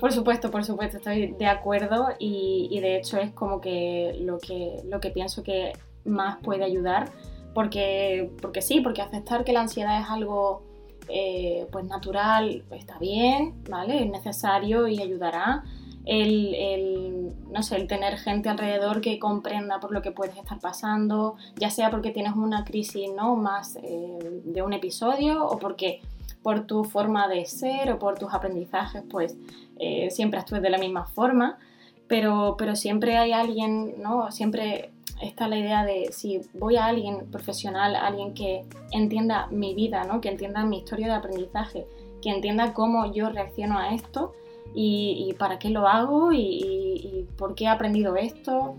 Por 0.00 0.12
supuesto, 0.12 0.50
por 0.50 0.64
supuesto, 0.64 0.98
estoy 0.98 1.32
de 1.38 1.46
acuerdo 1.46 2.08
y, 2.18 2.68
y, 2.70 2.80
de 2.80 2.98
hecho 2.98 3.16
es 3.18 3.30
como 3.30 3.62
que 3.62 4.14
lo, 4.20 4.38
que 4.38 4.82
lo 4.84 5.00
que 5.00 5.10
pienso 5.10 5.42
que 5.42 5.72
más 6.04 6.36
puede 6.42 6.64
ayudar 6.64 7.10
porque, 7.54 8.30
porque 8.42 8.60
sí, 8.60 8.82
porque 8.82 9.00
aceptar 9.00 9.42
que 9.42 9.54
la 9.54 9.62
ansiedad 9.62 9.98
es 9.98 10.10
algo 10.10 10.62
eh, 11.08 11.66
pues 11.72 11.86
natural 11.86 12.62
está 12.72 12.98
bien, 12.98 13.54
¿vale? 13.70 14.02
Es 14.02 14.10
necesario 14.10 14.86
y 14.86 15.00
ayudará 15.00 15.64
el, 16.06 17.32
no 17.50 17.62
sé, 17.62 17.76
el 17.76 17.88
tener 17.88 18.16
gente 18.16 18.48
alrededor 18.48 19.00
que 19.00 19.18
comprenda 19.18 19.80
por 19.80 19.92
lo 19.92 20.02
que 20.02 20.12
puedes 20.12 20.36
estar 20.36 20.60
pasando, 20.60 21.36
ya 21.56 21.68
sea 21.68 21.90
porque 21.90 22.12
tienes 22.12 22.34
una 22.36 22.64
crisis 22.64 23.10
¿no? 23.14 23.34
más 23.34 23.76
eh, 23.82 24.40
de 24.44 24.62
un 24.62 24.72
episodio 24.72 25.44
o 25.44 25.58
porque 25.58 26.00
por 26.42 26.64
tu 26.66 26.84
forma 26.84 27.26
de 27.26 27.44
ser 27.44 27.90
o 27.90 27.98
por 27.98 28.18
tus 28.18 28.32
aprendizajes, 28.32 29.02
pues 29.10 29.36
eh, 29.80 30.08
siempre 30.10 30.38
actúes 30.38 30.62
de 30.62 30.70
la 30.70 30.78
misma 30.78 31.06
forma, 31.06 31.58
pero, 32.06 32.54
pero 32.56 32.76
siempre 32.76 33.16
hay 33.16 33.32
alguien, 33.32 34.00
¿no? 34.00 34.30
Siempre 34.30 34.92
está 35.20 35.48
la 35.48 35.58
idea 35.58 35.84
de 35.84 36.12
si 36.12 36.40
voy 36.54 36.76
a 36.76 36.86
alguien 36.86 37.26
profesional, 37.32 37.96
alguien 37.96 38.32
que 38.32 38.64
entienda 38.92 39.48
mi 39.48 39.74
vida, 39.74 40.04
¿no? 40.04 40.20
Que 40.20 40.28
entienda 40.28 40.64
mi 40.64 40.78
historia 40.78 41.08
de 41.08 41.14
aprendizaje, 41.14 41.84
que 42.22 42.30
entienda 42.30 42.74
cómo 42.74 43.12
yo 43.12 43.28
reacciono 43.28 43.80
a 43.80 43.92
esto, 43.92 44.32
y, 44.74 45.34
para 45.38 45.58
qué 45.58 45.70
lo 45.70 45.88
hago 45.88 46.32
y, 46.32 47.26
por 47.38 47.54
qué 47.54 47.64
he 47.64 47.68
aprendido 47.68 48.16
esto, 48.16 48.76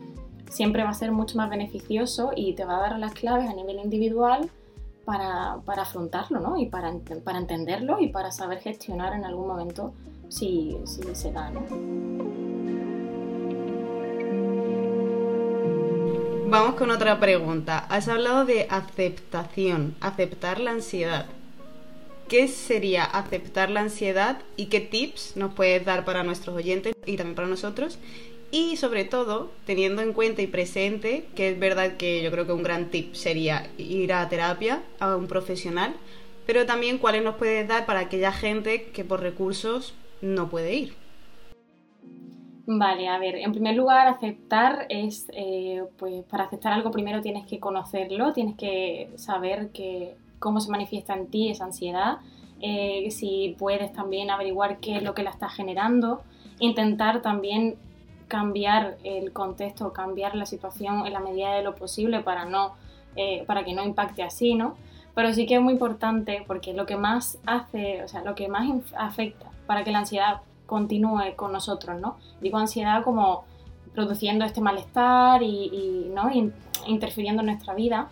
siempre 0.49 0.83
va 0.83 0.89
a 0.89 0.93
ser 0.93 1.11
mucho 1.11 1.37
más 1.37 1.49
beneficioso 1.49 2.31
y 2.35 2.53
te 2.53 2.65
va 2.65 2.77
a 2.77 2.81
dar 2.81 2.99
las 2.99 3.13
claves 3.13 3.49
a 3.49 3.53
nivel 3.53 3.79
individual 3.79 4.49
para, 5.05 5.57
para 5.65 5.83
afrontarlo 5.83 6.39
¿no? 6.39 6.57
y 6.57 6.67
para, 6.67 6.93
para, 7.23 7.37
entenderlo 7.39 7.99
y 7.99 8.07
para 8.09 8.31
saber 8.31 8.59
gestionar 8.59 9.13
en 9.13 9.25
algún 9.25 9.47
momento 9.47 9.93
si, 10.29 10.77
si 10.85 11.03
se 11.15 11.31
da. 11.31 11.49
¿no? 11.49 11.61
Vamos 16.49 16.75
con 16.75 16.91
otra 16.91 17.19
pregunta. 17.19 17.79
Has 17.89 18.07
hablado 18.07 18.45
de 18.45 18.67
aceptación, 18.69 19.95
aceptar 19.99 20.61
la 20.61 20.71
ansiedad. 20.71 21.25
¿Qué 22.27 22.49
sería 22.49 23.05
aceptar 23.05 23.69
la 23.69 23.79
ansiedad 23.79 24.39
y 24.57 24.65
qué 24.65 24.81
tips 24.81 25.37
nos 25.37 25.53
puedes 25.53 25.85
dar 25.85 26.03
para 26.03 26.23
nuestros 26.23 26.57
oyentes 26.57 26.93
y 27.05 27.15
también 27.15 27.35
para 27.35 27.47
nosotros? 27.47 27.99
Y 28.51 28.75
sobre 28.75 29.05
todo, 29.05 29.49
teniendo 29.65 30.01
en 30.01 30.11
cuenta 30.11 30.41
y 30.41 30.47
presente 30.47 31.25
que 31.35 31.49
es 31.49 31.59
verdad 31.59 31.95
que 31.95 32.21
yo 32.21 32.29
creo 32.29 32.45
que 32.45 32.51
un 32.51 32.63
gran 32.63 32.89
tip 32.89 33.13
sería 33.13 33.69
ir 33.77 34.11
a 34.11 34.27
terapia, 34.27 34.83
a 34.99 35.15
un 35.15 35.27
profesional, 35.27 35.93
pero 36.45 36.65
también 36.65 36.97
cuáles 36.97 37.23
nos 37.23 37.35
puedes 37.35 37.65
dar 37.65 37.85
para 37.85 38.01
aquella 38.01 38.33
gente 38.33 38.91
que 38.91 39.05
por 39.05 39.21
recursos 39.21 39.93
no 40.21 40.49
puede 40.49 40.75
ir. 40.75 40.93
Vale, 42.65 43.07
a 43.07 43.17
ver, 43.19 43.35
en 43.35 43.53
primer 43.53 43.75
lugar, 43.75 44.07
aceptar 44.07 44.85
es, 44.89 45.27
eh, 45.31 45.85
pues 45.97 46.25
para 46.25 46.43
aceptar 46.43 46.73
algo 46.73 46.91
primero 46.91 47.21
tienes 47.21 47.45
que 47.45 47.61
conocerlo, 47.61 48.33
tienes 48.33 48.57
que 48.57 49.11
saber 49.15 49.69
que 49.71 50.17
cómo 50.39 50.59
se 50.59 50.71
manifiesta 50.71 51.13
en 51.13 51.27
ti 51.27 51.49
esa 51.49 51.65
ansiedad, 51.65 52.19
eh, 52.59 53.09
si 53.11 53.55
puedes 53.57 53.93
también 53.93 54.31
averiguar 54.31 54.79
qué 54.79 54.97
es 54.97 55.03
lo 55.03 55.13
que 55.13 55.23
la 55.23 55.29
está 55.29 55.49
generando, 55.49 56.21
intentar 56.59 57.21
también 57.21 57.75
cambiar 58.27 58.97
el 59.03 59.31
contexto, 59.31 59.93
cambiar 59.93 60.35
la 60.35 60.45
situación 60.45 61.05
en 61.05 61.13
la 61.13 61.19
medida 61.19 61.53
de 61.53 61.63
lo 61.63 61.75
posible 61.75 62.21
para, 62.21 62.45
no, 62.45 62.73
eh, 63.15 63.43
para 63.45 63.63
que 63.63 63.73
no 63.73 63.83
impacte 63.83 64.23
así, 64.23 64.55
¿no? 64.55 64.75
Pero 65.13 65.33
sí 65.33 65.45
que 65.45 65.55
es 65.55 65.61
muy 65.61 65.73
importante 65.73 66.43
porque 66.45 66.73
lo 66.73 66.85
que 66.85 66.97
más 66.97 67.39
hace, 67.45 68.03
o 68.03 68.07
sea, 68.07 68.23
lo 68.23 68.35
que 68.35 68.47
más 68.47 68.69
afecta 68.97 69.49
para 69.65 69.83
que 69.83 69.91
la 69.91 69.99
ansiedad 69.99 70.41
continúe 70.65 71.35
con 71.35 71.51
nosotros, 71.51 71.99
¿no? 71.99 72.17
Digo 72.41 72.57
ansiedad 72.57 73.03
como 73.03 73.45
produciendo 73.93 74.45
este 74.45 74.61
malestar 74.61 75.41
y, 75.41 76.11
¿no? 76.13 76.29
interfiriendo 76.85 77.41
en 77.41 77.47
nuestra 77.47 77.73
vida, 77.73 78.09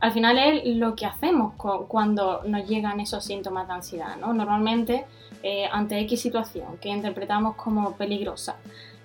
al 0.00 0.12
final 0.12 0.38
es 0.38 0.76
lo 0.76 0.96
que 0.96 1.06
hacemos 1.06 1.54
cuando 1.56 2.42
nos 2.44 2.66
llegan 2.66 3.00
esos 3.00 3.24
síntomas 3.24 3.68
de 3.68 3.74
ansiedad. 3.74 4.16
¿no? 4.16 4.32
Normalmente, 4.32 5.06
eh, 5.42 5.66
ante 5.70 5.98
X 6.00 6.20
situación 6.20 6.78
que 6.80 6.88
interpretamos 6.88 7.56
como 7.56 7.92
peligrosa, 7.96 8.56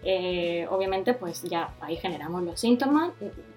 eh, 0.03 0.67
obviamente 0.69 1.13
pues 1.13 1.43
ya 1.43 1.73
ahí 1.81 1.97
generamos 1.97 2.43
los 2.43 2.59
síntomas, 2.59 3.11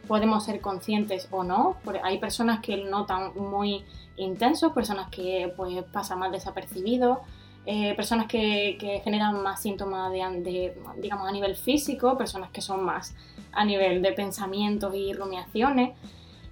podemos 0.08 0.44
ser 0.44 0.60
conscientes 0.60 1.28
o 1.30 1.44
no, 1.44 1.76
hay 2.02 2.18
personas 2.18 2.60
que 2.60 2.78
notan 2.78 3.32
muy 3.36 3.84
intenso, 4.16 4.72
personas 4.72 5.08
que 5.10 5.52
pues 5.56 5.84
pasan 5.92 6.18
más 6.18 6.32
desapercibidos, 6.32 7.18
eh, 7.66 7.94
personas 7.94 8.26
que, 8.26 9.00
generan 9.04 9.42
más 9.42 9.60
síntomas 9.60 10.10
de, 10.10 10.74
digamos, 10.96 11.28
a 11.28 11.32
nivel 11.32 11.54
físico, 11.54 12.16
personas 12.16 12.50
que 12.50 12.62
son 12.62 12.82
más 12.82 13.14
a 13.52 13.64
nivel 13.64 14.00
de 14.00 14.12
pensamientos 14.12 14.94
y 14.94 15.12
rumiaciones. 15.12 15.90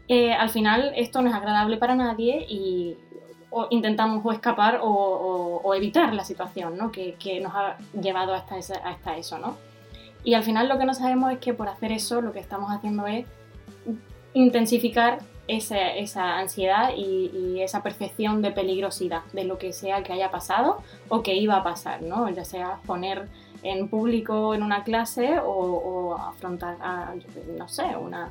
Eh, 0.09 0.33
al 0.33 0.51
final 0.51 0.93
esto 0.97 1.21
no 1.21 1.29
es 1.29 1.35
agradable 1.35 1.77
para 1.79 1.95
nadie 1.95 2.47
y 2.49 2.97
intentamos 3.71 4.25
o 4.25 4.33
escapar 4.33 4.81
o, 4.83 5.75
evitar 5.75 6.15
la 6.15 6.25
situación 6.25 6.77
¿no? 6.77 6.93
que, 6.93 7.41
nos 7.43 7.55
ha 7.55 7.77
llevado 8.01 8.35
hasta, 8.35 8.57
hasta 8.57 9.17
eso. 9.17 9.39
¿no? 9.39 9.57
Y 10.25 10.35
al 10.35 10.43
final 10.43 10.69
lo 10.69 10.79
que 10.79 10.85
no 10.85 10.95
sabemos 10.95 11.33
es 11.33 11.39
que 11.39 11.55
por 11.55 11.69
hacer 11.69 11.93
eso 11.93 12.21
lo 12.21 12.33
que 12.33 12.41
estamos 12.41 12.71
haciendo 12.71 13.07
es 13.07 13.27
intensificar 14.35 15.21
esa, 15.49 15.95
esa 15.95 16.39
ansiedad 16.39 16.91
y, 16.97 17.61
esa 17.61 17.83
percepción 17.83 18.43
de 18.43 18.53
peligrosidad 18.53 19.23
de 19.33 19.45
lo 19.45 19.59
que 19.59 19.73
sea 19.73 20.03
que 20.03 20.13
haya 20.13 20.31
pasado 20.31 20.79
o 21.09 21.23
que 21.23 21.35
iba 21.35 21.57
a 21.57 21.65
pasar, 21.65 22.03
¿no? 22.03 22.29
ya 22.29 22.45
sea 22.45 22.79
poner 22.87 23.29
en 23.63 23.89
público 23.89 24.55
en 24.55 24.63
una 24.63 24.85
clase 24.85 25.39
o, 25.45 26.15
afrontar, 26.15 26.77
no 27.59 27.69
sé, 27.69 27.97
una, 27.97 28.31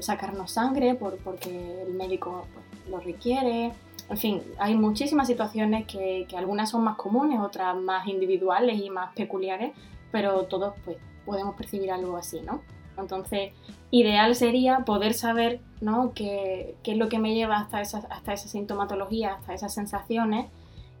sacarnos 0.00 0.52
sangre 0.52 0.94
por, 0.94 1.16
porque 1.18 1.82
el 1.82 1.94
médico 1.94 2.46
pues, 2.52 2.90
lo 2.90 3.00
requiere, 3.00 3.72
En 4.08 4.16
fin, 4.18 4.42
hay 4.58 4.74
muchísimas 4.74 5.26
situaciones 5.28 5.86
que, 5.86 6.26
que 6.28 6.36
algunas 6.36 6.70
son 6.70 6.82
más 6.82 6.96
comunes, 6.96 7.38
otras 7.40 7.76
más 7.76 8.08
individuales 8.08 8.80
y 8.82 8.90
más 8.90 9.14
peculiares, 9.14 9.72
pero 10.10 10.44
todos 10.46 10.74
pues 10.84 10.96
podemos 11.24 11.54
percibir 11.54 11.92
algo 11.92 12.16
así, 12.16 12.40
¿no? 12.40 12.60
Entonces, 12.98 13.52
ideal 13.90 14.34
sería 14.34 14.80
poder 14.80 15.14
saber 15.14 15.60
¿no? 15.80 16.12
qué, 16.14 16.74
qué 16.82 16.92
es 16.92 16.98
lo 16.98 17.08
que 17.08 17.18
me 17.18 17.34
lleva 17.34 17.58
hasta 17.58 17.80
esa, 17.80 17.98
hasta 18.10 18.32
esa 18.32 18.48
sintomatología, 18.48 19.34
hasta 19.34 19.54
esas 19.54 19.72
sensaciones, 19.74 20.46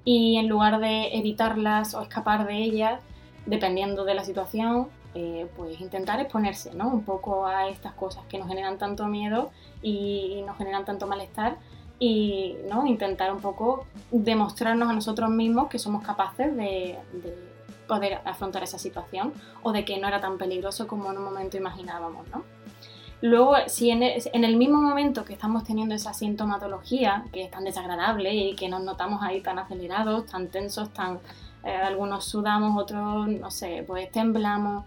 y 0.04 0.36
en 0.36 0.48
lugar 0.48 0.80
de 0.80 1.16
evitarlas 1.18 1.94
o 1.94 2.02
escapar 2.02 2.46
de 2.46 2.56
ellas, 2.56 3.00
dependiendo 3.46 4.04
de 4.04 4.14
la 4.14 4.24
situación, 4.24 4.88
eh, 5.14 5.48
pues 5.56 5.80
intentar 5.80 6.20
exponerse 6.20 6.72
¿no? 6.74 6.88
un 6.88 7.02
poco 7.02 7.46
a 7.46 7.68
estas 7.68 7.92
cosas 7.94 8.24
que 8.28 8.38
nos 8.38 8.48
generan 8.48 8.78
tanto 8.78 9.06
miedo 9.06 9.50
y 9.82 10.42
nos 10.46 10.56
generan 10.56 10.84
tanto 10.84 11.06
malestar 11.06 11.56
y 11.98 12.56
¿no? 12.68 12.86
intentar 12.86 13.32
un 13.32 13.40
poco 13.40 13.86
demostrarnos 14.10 14.88
a 14.88 14.92
nosotros 14.92 15.28
mismos 15.30 15.68
que 15.68 15.78
somos 15.78 16.02
capaces 16.02 16.56
de, 16.56 16.98
de 17.12 17.50
poder 17.88 18.20
afrontar 18.24 18.62
esa 18.62 18.78
situación 18.78 19.32
o 19.64 19.72
de 19.72 19.84
que 19.84 19.98
no 19.98 20.06
era 20.06 20.20
tan 20.20 20.38
peligroso 20.38 20.86
como 20.86 21.10
en 21.10 21.18
un 21.18 21.24
momento 21.24 21.56
imaginábamos, 21.56 22.28
¿no? 22.28 22.44
Luego, 23.22 23.54
si 23.66 23.90
en 23.90 24.02
el, 24.02 24.56
mismo 24.56 24.80
momento 24.80 25.26
que 25.26 25.34
estamos 25.34 25.64
teniendo 25.64 25.94
esa 25.94 26.14
sintomatología, 26.14 27.24
que 27.32 27.42
es 27.42 27.50
tan 27.50 27.64
desagradable 27.64 28.32
y 28.34 28.54
que 28.54 28.70
nos 28.70 28.82
notamos 28.82 29.22
ahí 29.22 29.42
tan 29.42 29.58
acelerados, 29.58 30.24
tan 30.24 30.48
tensos, 30.48 30.88
tan 30.94 31.18
eh, 31.64 31.74
algunos 31.74 32.24
sudamos, 32.24 32.80
otros, 32.80 33.28
no 33.28 33.50
sé, 33.50 33.84
pues 33.86 34.10
temblamos, 34.10 34.84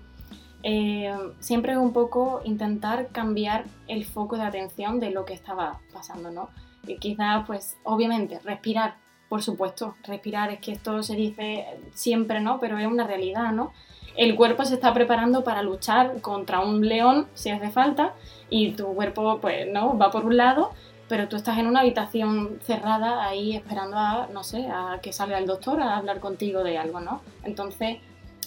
eh, 0.63 1.13
siempre 1.39 1.73
es 1.73 1.77
un 1.77 1.93
poco 1.93 2.41
intentar 2.45 3.09
cambiar 3.09 3.65
el 3.88 4.05
foco 4.05 4.38
de 4.38 4.43
atención 4.43 4.99
de 4.99 5.12
lo 5.12 5.25
que 5.25 5.33
estaba 5.33 5.79
pasando, 5.91 6.31
¿no? 6.31 6.49
Y 6.88 6.97
quizás, 6.97 7.45
pues, 7.45 7.77
obviamente, 7.83 8.39
respirar 8.39 8.95
por 9.33 9.41
supuesto, 9.41 9.95
respirar, 10.03 10.51
es 10.51 10.59
que 10.59 10.73
esto 10.73 11.01
se 11.01 11.15
dice 11.15 11.65
siempre, 11.95 12.39
¿no? 12.39 12.59
Pero 12.59 12.77
es 12.77 12.86
una 12.86 13.07
realidad, 13.07 13.51
¿no? 13.51 13.73
El 14.15 14.36
cuerpo 14.36 14.63
se 14.63 14.75
está 14.75 14.93
preparando 14.93 15.43
para 15.43 15.63
luchar 15.63 16.21
contra 16.21 16.59
un 16.59 16.88
león 16.88 17.25
si 17.33 17.49
hace 17.49 17.71
falta 17.71 18.13
y 18.51 18.73
tu 18.73 18.93
cuerpo, 18.93 19.39
pues, 19.41 19.67
¿no? 19.67 19.97
Va 19.97 20.12
por 20.12 20.23
un 20.25 20.38
lado, 20.38 20.69
pero 21.13 21.30
tú 21.30 21.36
estás 21.36 21.60
en 21.60 21.67
una 21.67 21.82
habitación 21.82 22.58
cerrada 22.63 23.23
ahí 23.23 23.56
esperando 23.56 23.97
a, 23.97 24.30
no 24.34 24.43
sé, 24.43 24.65
a 24.65 24.97
que 24.99 25.13
salga 25.13 25.38
el 25.38 25.45
doctor 25.45 25.80
a 25.80 25.97
hablar 25.97 26.19
contigo 26.19 26.63
de 26.63 26.80
algo, 26.80 27.02
¿no? 27.02 27.21
Entonces, 27.43 27.99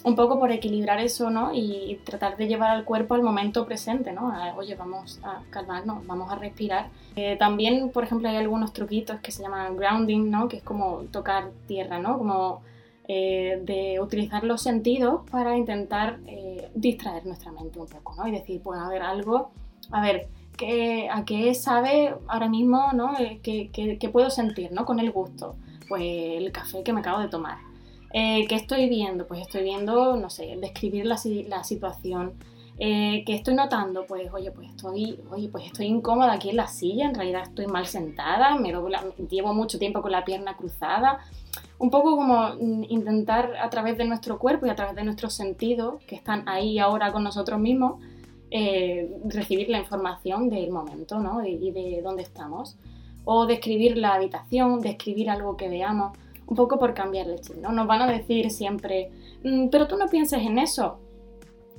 un 0.02 0.16
poco 0.16 0.40
por 0.40 0.50
equilibrar 0.50 0.98
eso, 0.98 1.31
¿no? 1.31 1.55
Y 1.55 2.00
tratar 2.02 2.37
de 2.37 2.48
llevar 2.48 2.70
al 2.70 2.85
cuerpo 2.85 3.14
al 3.14 3.22
momento 3.22 3.66
presente, 3.66 4.12
¿no? 4.12 4.35
Oye, 4.57 4.74
vamos 4.74 5.20
a 5.22 5.42
calmarnos, 5.50 6.05
vamos 6.09 6.33
a 6.33 6.35
respirar. 6.35 6.88
Eh, 7.14 7.37
también, 7.38 7.90
por 7.90 8.02
ejemplo, 8.02 8.29
hay 8.29 8.35
algunos 8.35 8.72
truquitos 8.72 9.20
que 9.20 9.31
se 9.31 9.44
llaman 9.44 9.76
grounding, 9.76 10.29
¿no? 10.29 10.48
Que 10.48 10.57
es 10.57 10.64
como 10.64 11.02
tocar 11.12 11.52
tierra, 11.68 12.00
¿no? 12.00 12.18
Como 12.18 12.62
eh, 13.07 13.61
de 13.62 14.00
utilizar 14.00 14.42
los 14.42 14.61
sentidos 14.61 15.20
para 15.31 15.57
intentar 15.57 16.18
eh, 16.26 16.68
distraer 16.74 17.26
nuestra 17.26 17.52
mente 17.52 17.79
un 17.79 17.87
poco, 17.87 18.16
¿no? 18.16 18.26
Y 18.26 18.33
decir, 18.33 18.61
pues 18.61 18.81
a 18.81 18.88
ver, 18.88 19.02
algo, 19.02 19.52
a 19.92 20.00
ver, 20.00 20.26
¿qué, 20.56 21.08
¿a 21.10 21.24
qué 21.24 21.54
sabe 21.54 22.14
ahora 22.28 22.48
mismo, 22.48 22.92
¿no? 22.92 23.14
¿Qué, 23.42 23.70
qué, 23.72 24.08
puedo 24.08 24.30
sentir, 24.30 24.72
¿no? 24.72 24.84
Con 24.84 24.98
el 25.00 25.10
gusto. 25.10 25.56
Pues 25.88 26.02
el 26.02 26.50
café 26.52 26.82
que 26.82 26.92
me 26.92 27.00
acabo 27.00 27.20
de 27.20 27.28
tomar 27.28 27.58
eh, 28.12 28.46
¿Qué 28.48 28.54
estoy 28.54 28.88
viendo? 28.88 29.26
Pues 29.26 29.42
estoy 29.42 29.62
viendo, 29.62 30.16
no 30.16 30.30
sé, 30.30 30.56
describir 30.60 31.04
la, 31.04 31.20
la 31.48 31.64
situación. 31.64 32.32
Eh, 32.78 33.24
¿Qué 33.26 33.34
estoy 33.34 33.54
notando? 33.54 34.06
Pues, 34.06 34.32
oye, 34.32 34.50
pues 34.50 34.70
estoy, 34.70 35.18
oye, 35.30 35.48
pues 35.48 35.66
estoy 35.66 35.86
incómoda 35.86 36.32
aquí 36.32 36.50
en 36.50 36.56
la 36.56 36.66
silla, 36.66 37.06
en 37.06 37.14
realidad 37.14 37.42
estoy 37.42 37.66
mal 37.66 37.86
sentada, 37.86 38.56
me 38.56 38.72
llevo 39.28 39.54
mucho 39.54 39.78
tiempo 39.78 40.02
con 40.02 40.12
la 40.12 40.24
pierna 40.24 40.56
cruzada. 40.56 41.20
Un 41.78 41.90
poco 41.90 42.16
como 42.16 42.54
mm, 42.54 42.84
intentar 42.88 43.56
a 43.56 43.68
través 43.70 43.98
de 43.98 44.04
nuestro 44.04 44.38
cuerpo 44.38 44.66
y 44.66 44.70
a 44.70 44.76
través 44.76 44.94
de 44.94 45.04
nuestros 45.04 45.34
sentidos, 45.34 46.02
que 46.06 46.14
están 46.14 46.48
ahí 46.48 46.78
ahora 46.78 47.12
con 47.12 47.22
nosotros 47.22 47.58
mismos, 47.60 48.00
eh, 48.50 49.11
recibir 49.24 49.68
la 49.68 49.78
información 49.78 50.48
del 50.48 50.70
momento 50.70 51.18
¿no? 51.18 51.44
y 51.44 51.70
de 51.70 52.00
dónde 52.02 52.22
estamos. 52.22 52.76
O 53.24 53.46
describir 53.46 53.98
la 53.98 54.14
habitación, 54.14 54.80
describir 54.80 55.30
algo 55.30 55.56
que 55.56 55.68
veamos 55.68 56.16
un 56.46 56.56
poco 56.56 56.78
por 56.78 56.94
cambiarle 56.94 57.35
el 57.35 57.40
chip, 57.40 57.56
¿no? 57.56 57.72
Nos 57.72 57.87
van 57.87 58.02
a 58.02 58.06
decir 58.06 58.50
siempre, 58.50 59.11
mm, 59.42 59.68
pero 59.68 59.88
tú 59.88 59.96
no 59.96 60.06
pienses 60.06 60.40
en 60.42 60.59
eso. 60.59 60.98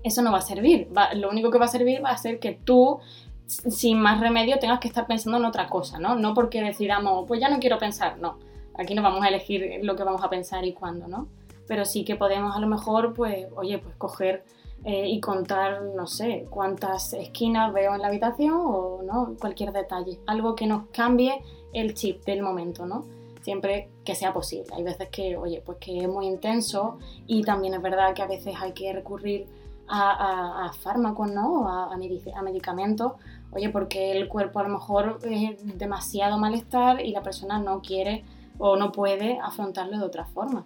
Eso 0.03 0.21
no 0.21 0.32
va 0.32 0.39
a 0.39 0.41
servir. 0.41 0.89
lo 1.15 1.30
único 1.30 1.51
que 1.51 1.58
va 1.58 1.65
a 1.65 1.69
servir 1.69 2.03
va 2.03 2.12
a 2.12 2.17
ser 2.17 2.39
que 2.39 2.51
tú, 2.51 2.99
sin 3.45 3.99
más 3.99 4.19
remedio, 4.19 4.60
tengas 4.60 4.80
que 4.80 4.88
estar 4.88 5.08
pensando 5.08 5.38
en 5.38 5.45
otra 5.45 5.67
cosa, 5.67 5.99
¿no? 5.99 6.15
No 6.15 6.34
porque 6.34 6.62
decidamos, 6.62 7.25
pues 7.27 7.39
ya 7.39 7.49
no 7.49 7.60
quiero 7.60 7.77
pensar, 7.77 8.17
no. 8.19 8.38
Aquí 8.77 8.93
no 8.93 9.01
vamos 9.01 9.23
a 9.23 9.30
elegir 9.30 9.80
lo 9.84 9.95
que 9.95 10.03
vamos 10.03 10.23
a 10.23 10.30
pensar 10.30 10.65
y 10.65 10.73
cuándo, 10.73 11.08
¿no? 11.08 11.27
Pero 11.67 11.84
sí 11.86 12.06
que 12.06 12.15
podemos 12.15 12.56
a 12.56 12.60
lo 12.60 12.67
mejor, 12.67 13.13
pues, 13.13 13.47
oye, 13.56 13.80
pues 13.80 13.95
coger 13.95 14.43
eh, 14.88 15.08
y 15.10 15.19
contar, 15.19 15.82
no 15.82 16.08
sé, 16.08 16.47
cuántas 16.50 17.12
esquinas 17.12 17.73
veo 17.73 17.93
en 17.93 18.02
la 18.02 18.08
habitación 18.08 18.54
o 18.56 19.02
no, 19.04 19.36
cualquier 19.38 19.73
detalle. 19.73 20.19
Algo 20.26 20.56
que 20.56 20.65
nos 20.65 20.88
cambie 20.93 21.43
el 21.73 21.93
chip 21.93 22.23
del 22.23 22.41
momento, 22.41 22.86
¿no? 22.86 23.04
siempre 23.41 23.89
que 24.04 24.13
sea 24.13 24.34
posible. 24.34 24.67
Hay 24.76 24.84
veces 24.84 25.08
que, 25.08 25.38
oye, 25.38 25.62
pues 25.65 25.78
que 25.78 26.00
es 26.00 26.10
muy 26.10 26.26
intenso 26.26 26.97
y 27.28 27.43
también 27.43 27.73
es 27.76 27.82
verdad 27.82 28.13
que 28.13 28.21
a 28.21 28.28
veces 28.28 28.54
hay 28.60 28.73
que 28.73 28.91
recurrir 28.91 29.47
a, 29.88 30.69
fármacos, 30.82 31.32
¿no? 31.32 31.69
A, 31.69 31.93
a, 31.93 32.41
medicamentos, 32.41 33.13
oye, 33.52 33.69
porque 33.69 34.12
el 34.12 34.28
cuerpo 34.28 34.60
a 34.60 34.63
lo 34.63 34.69
mejor 34.69 35.19
es 35.23 35.78
demasiado 35.78 36.38
malestar 36.38 37.00
y 37.00 37.12
la 37.12 37.23
persona 37.23 37.58
no 37.58 37.82
quiere 37.82 38.26
o 38.58 38.76
no 38.76 38.91
puede 38.91 39.39
afrontarlo 39.39 39.97
de 39.97 40.04
otra 40.04 40.26
forma. 40.26 40.65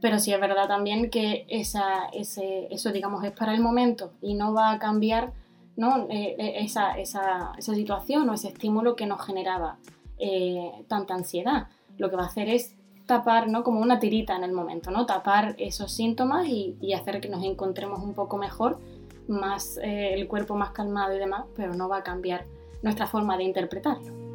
Pero 0.00 0.18
sí 0.18 0.32
es 0.32 0.40
verdad 0.40 0.68
también 0.68 1.10
que 1.10 1.44
esa, 1.48 2.06
ese, 2.12 2.68
eso, 2.70 2.92
digamos, 2.92 3.24
es 3.24 3.32
para 3.32 3.52
el 3.52 3.60
momento 3.60 4.12
y 4.22 4.34
no 4.34 4.54
va 4.54 4.70
a 4.70 4.78
cambiar 4.78 5.32
¿no? 5.78 6.08
Eh, 6.10 6.34
eh, 6.38 6.54
esa, 6.58 6.98
esa, 6.98 7.52
esa, 7.56 7.74
situación 7.74 8.28
o 8.28 8.34
ese 8.34 8.48
estímulo 8.48 8.96
que 8.96 9.06
nos 9.06 9.24
generaba 9.24 9.78
eh, 10.18 10.72
tanta 10.88 11.14
ansiedad 11.14 11.68
lo 11.98 12.10
que 12.10 12.16
va 12.16 12.24
a 12.24 12.26
hacer 12.26 12.48
es 12.48 12.74
tapar, 13.06 13.48
¿no? 13.48 13.62
Como 13.62 13.80
una 13.80 14.00
tirita 14.00 14.34
en 14.34 14.42
el 14.42 14.52
momento, 14.52 14.90
¿no? 14.90 15.06
Tapar 15.06 15.54
esos 15.58 15.92
síntomas 15.92 16.48
y, 16.48 16.92
hacer 16.92 17.20
que 17.20 17.28
nos 17.28 17.44
encontremos 17.44 18.00
un 18.00 18.12
poco 18.12 18.38
mejor, 18.38 18.78
más 19.28 19.78
el 19.82 20.26
cuerpo 20.28 20.56
más 20.56 20.70
calmado 20.70 21.14
y 21.14 21.18
demás, 21.18 21.44
pero 21.56 21.74
no 21.74 21.88
va 21.88 21.98
a 21.98 22.02
cambiar 22.02 22.44
nuestra 22.82 23.06
forma 23.06 23.36
de 23.36 23.44
interpretarlo. 23.44 24.27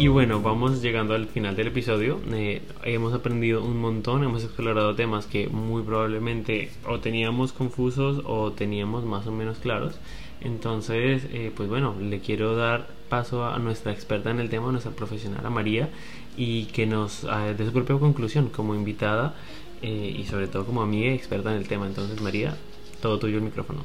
Y 0.00 0.08
bueno, 0.08 0.40
vamos 0.40 0.80
llegando 0.80 1.12
al 1.12 1.26
final 1.26 1.54
del 1.56 1.66
episodio. 1.66 2.22
Eh, 2.32 2.62
hemos 2.84 3.12
aprendido 3.12 3.62
un 3.62 3.78
montón, 3.78 4.24
hemos 4.24 4.42
explorado 4.42 4.94
temas 4.94 5.26
que 5.26 5.48
muy 5.48 5.82
probablemente 5.82 6.70
o 6.88 7.00
teníamos 7.00 7.52
confusos 7.52 8.22
o 8.24 8.50
teníamos 8.52 9.04
más 9.04 9.26
o 9.26 9.30
menos 9.30 9.58
claros. 9.58 10.00
Entonces, 10.40 11.26
eh, 11.34 11.52
pues 11.54 11.68
bueno, 11.68 11.94
le 12.00 12.20
quiero 12.20 12.56
dar 12.56 12.86
paso 13.10 13.44
a 13.44 13.58
nuestra 13.58 13.92
experta 13.92 14.30
en 14.30 14.40
el 14.40 14.48
tema, 14.48 14.70
a 14.70 14.72
nuestra 14.72 14.92
profesional, 14.92 15.44
a 15.44 15.50
María, 15.50 15.90
y 16.34 16.64
que 16.68 16.86
nos 16.86 17.24
uh, 17.24 17.54
dé 17.54 17.66
su 17.66 17.72
propia 17.74 17.98
conclusión 17.98 18.48
como 18.48 18.74
invitada 18.74 19.34
eh, 19.82 20.16
y 20.18 20.24
sobre 20.24 20.48
todo 20.48 20.64
como 20.64 20.80
amiga 20.80 21.12
experta 21.12 21.50
en 21.50 21.58
el 21.58 21.68
tema. 21.68 21.86
Entonces, 21.86 22.22
María, 22.22 22.56
todo 23.02 23.18
tuyo 23.18 23.36
el 23.36 23.42
micrófono. 23.42 23.84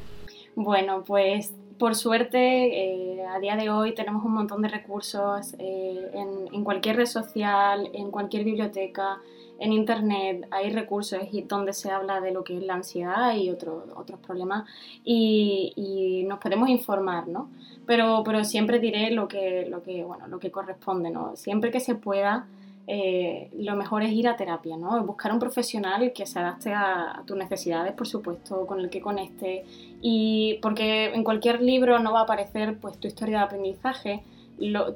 Bueno, 0.55 1.03
pues 1.05 1.51
por 1.77 1.95
suerte, 1.95 3.17
eh, 3.17 3.25
a 3.25 3.39
día 3.39 3.55
de 3.55 3.69
hoy 3.69 3.93
tenemos 3.93 4.23
un 4.23 4.33
montón 4.33 4.61
de 4.61 4.69
recursos 4.69 5.53
en, 5.59 6.49
en, 6.53 6.63
cualquier 6.63 6.95
red 6.97 7.05
social, 7.05 7.89
en 7.93 8.11
cualquier 8.11 8.43
biblioteca, 8.43 9.19
en 9.59 9.71
internet 9.71 10.47
hay 10.51 10.71
recursos 10.71 11.19
donde 11.47 11.73
se 11.73 11.89
habla 11.89 12.19
de 12.19 12.31
lo 12.31 12.43
que 12.43 12.57
es 12.57 12.63
la 12.63 12.73
ansiedad 12.73 13.35
y 13.35 13.49
otros 13.49 13.83
otros 13.95 14.19
problemas 14.19 14.67
y, 15.03 16.25
nos 16.27 16.39
podemos 16.39 16.69
informar, 16.69 17.27
¿no? 17.27 17.49
Pero, 17.85 18.23
pero 18.25 18.43
siempre 18.43 18.79
diré 18.79 19.11
lo 19.11 19.27
que, 19.27 19.67
lo, 19.69 19.83
que, 19.83 20.03
bueno, 20.03 20.27
lo 20.27 20.39
que 20.39 20.49
corresponde, 20.49 21.11
¿no? 21.11 21.35
Siempre 21.35 21.71
que 21.71 21.79
se 21.79 21.93
pueda, 21.95 22.47
eh, 22.87 23.49
lo 23.57 23.75
mejor 23.75 24.03
es 24.03 24.11
ir 24.11 24.27
a 24.27 24.35
terapia, 24.35 24.77
¿no? 24.77 25.03
Buscar 25.03 25.31
un 25.31 25.39
profesional 25.39 26.13
que 26.13 26.25
se 26.25 26.39
adapte 26.39 26.71
a, 26.73 27.23
tus 27.25 27.35
necesidades, 27.35 27.93
por 27.93 28.07
supuesto, 28.07 28.67
con 28.67 28.79
el 28.79 28.89
que 28.89 29.01
conecte. 29.01 29.65
Y 30.01 30.59
porque 30.61 31.13
en 31.13 31.23
cualquier 31.23 31.61
libro 31.61 31.99
no 31.99 32.13
va 32.13 32.21
a 32.21 32.23
aparecer 32.23 32.77
pues, 32.79 32.97
tu 32.99 33.07
historia 33.07 33.39
de 33.39 33.43
aprendizaje, 33.45 34.23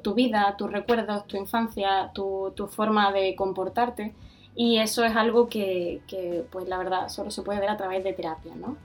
tu 0.02 0.14
vida, 0.14 0.54
tus 0.56 0.70
recuerdos, 0.70 1.26
tu 1.26 1.36
infancia, 1.36 2.10
tu, 2.14 2.52
tu 2.54 2.66
forma 2.68 3.12
de 3.12 3.34
comportarte. 3.34 4.14
Y 4.54 4.78
eso 4.78 5.04
es 5.04 5.14
algo 5.16 5.48
que, 5.48 6.00
pues 6.50 6.68
la 6.68 6.78
verdad, 6.78 7.08
solo 7.08 7.30
se 7.30 7.42
puede 7.42 7.60
ver 7.60 7.70
a 7.70 7.76
través 7.76 8.04
de 8.04 8.12
terapia, 8.12 8.54
¿no? 8.54 8.76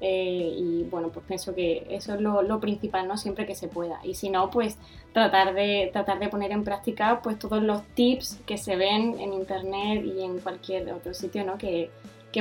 Eh, 0.00 0.54
y 0.58 0.82
bueno, 0.84 1.08
pues 1.08 1.24
pienso 1.26 1.54
que 1.54 1.86
eso 1.90 2.14
es 2.14 2.20
lo, 2.20 2.60
principal, 2.60 3.08
¿no? 3.08 3.16
Siempre 3.16 3.46
que 3.46 3.54
se 3.54 3.68
pueda. 3.68 4.00
Y 4.02 4.14
si 4.14 4.28
no, 4.28 4.50
pues 4.50 4.78
tratar 5.12 5.54
de, 5.54 5.90
tratar 5.92 6.18
de 6.18 6.28
poner 6.28 6.52
en 6.52 6.64
práctica 6.64 7.20
pues 7.22 7.38
todos 7.38 7.62
los 7.62 7.82
tips 7.94 8.40
que 8.46 8.58
se 8.58 8.76
ven 8.76 9.18
en 9.18 9.32
internet 9.32 10.04
y 10.04 10.22
en 10.22 10.40
cualquier 10.40 10.92
otro 10.92 11.14
sitio, 11.14 11.44
¿no? 11.44 11.58
Que, 11.58 11.90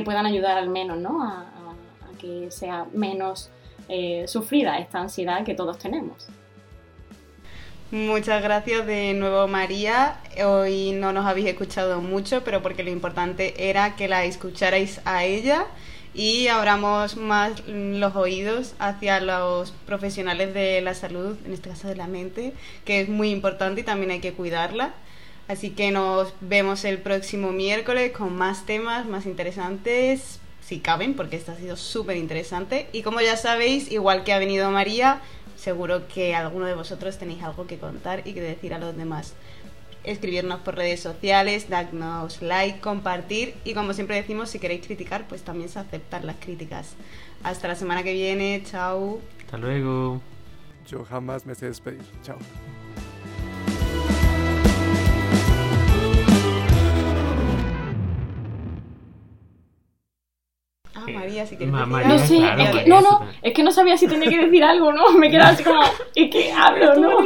puedan 0.04 0.26
ayudar 0.26 0.58
al 0.58 0.70
menos, 0.70 0.98
¿no? 0.98 1.24
A, 1.24 1.46
que 2.20 2.50
sea 2.50 2.88
menos 2.94 3.52
eh, 3.90 4.26
sufrida 4.28 4.80
esta 4.80 5.00
ansiedad 5.00 5.44
que 5.44 5.54
todos 5.54 5.78
tenemos. 5.78 6.28
Muchas 7.92 8.42
gracias 8.42 8.88
de 8.88 9.14
nuevo 9.14 9.48
María. 9.48 10.20
Hoy 10.44 10.94
no 10.94 11.14
nos 11.14 11.28
habéis 11.28 11.46
escuchado 11.46 12.02
mucho, 12.02 12.44
pero 12.44 12.64
porque 12.64 12.84
lo 12.84 12.90
importante 12.90 13.70
era 13.70 13.96
que 13.96 14.08
la 14.08 14.26
escucharais 14.26 15.00
a 15.06 15.26
ella 15.26 15.68
y 16.14 16.48
abramos 16.48 17.18
más 17.18 17.64
los 17.68 18.16
oídos 18.16 18.76
hacia 18.80 19.20
los 19.20 19.72
profesionales 19.86 20.54
de 20.54 20.82
la 20.82 20.94
salud, 20.94 21.38
en 21.46 21.54
este 21.54 21.70
caso 21.70 21.88
de 21.88 21.96
la 21.96 22.08
mente, 22.08 22.54
que 22.86 23.02
es 23.02 23.10
muy 23.10 23.32
importante 23.32 23.82
y 23.82 23.84
también 23.84 24.12
hay 24.12 24.20
que 24.20 24.34
cuidarla. 24.34 24.94
Así 25.48 25.72
que 25.72 25.92
nos 25.92 26.34
vemos 26.40 26.86
el 26.86 27.00
próximo 27.00 27.52
miércoles 27.52 28.12
con 28.12 28.36
más 28.36 28.66
temas 28.66 29.06
más 29.06 29.26
interesantes, 29.26 30.40
si 30.66 30.80
caben, 30.80 31.16
porque 31.16 31.36
esto 31.36 31.52
ha 31.52 31.58
sido 31.58 31.76
súper 31.76 32.18
interesante. 32.18 32.88
Y 32.94 33.02
como 33.02 33.20
ya 33.20 33.36
sabéis, 33.36 33.92
igual 33.92 34.24
que 34.24 34.34
ha 34.34 34.40
venido 34.40 34.72
María, 34.72 35.22
seguro 35.58 36.08
que 36.08 36.36
alguno 36.36 36.66
de 36.66 36.76
vosotros 36.76 37.18
tenéis 37.18 37.44
algo 37.44 37.68
que 37.68 37.78
contar 37.78 38.22
y 38.26 38.34
que 38.34 38.42
decir 38.42 38.74
a 38.74 38.80
los 38.80 38.96
demás. 38.96 39.34
Escribirnos 40.04 40.60
por 40.60 40.76
redes 40.76 41.00
sociales, 41.00 41.70
darnos 41.70 42.42
like, 42.42 42.80
compartir 42.82 43.56
y 43.64 43.74
como 43.74 43.94
siempre 43.94 44.18
decimos, 44.18 44.50
si 44.50 44.60
queréis 44.60 44.86
criticar, 44.86 45.28
pues 45.30 45.44
también 45.44 45.70
se 45.70 45.80
aceptan 45.80 46.26
las 46.26 46.36
críticas. 46.38 46.96
Hasta 47.44 47.70
la 47.70 47.76
semana 47.76 48.04
que 48.04 48.14
viene, 48.14 48.62
chao. 48.70 49.22
Hasta 49.46 49.58
luego. 49.58 50.22
Yo 50.88 51.06
jamás 51.06 51.46
me 51.46 51.56
sé 51.56 51.68
despedir. 51.68 52.02
Chao. 52.22 52.38
Ah, 60.96 61.06
María, 61.12 61.46
si 61.48 61.56
quieres 61.58 61.74
decir 61.74 61.88
No 61.90 61.98
algo. 61.98 62.20
sé, 62.20 62.38
claro, 62.38 62.62
es 62.62 62.70
que, 62.70 62.76
María, 62.76 62.88
no, 62.88 63.02
no, 63.02 63.28
es 63.42 63.54
que 63.54 63.64
no 63.64 63.72
sabía 63.72 63.98
si 63.98 64.08
tenía 64.08 64.30
que 64.30 64.46
decir 64.46 64.64
algo, 64.64 64.94
¿no? 64.94 65.12
Me 65.14 65.32
quedaba 65.32 65.50
así 65.50 65.64
como, 65.64 65.82
¿y 66.14 66.30
qué 66.30 66.52
hablo, 66.52 66.96
no? 66.96 67.18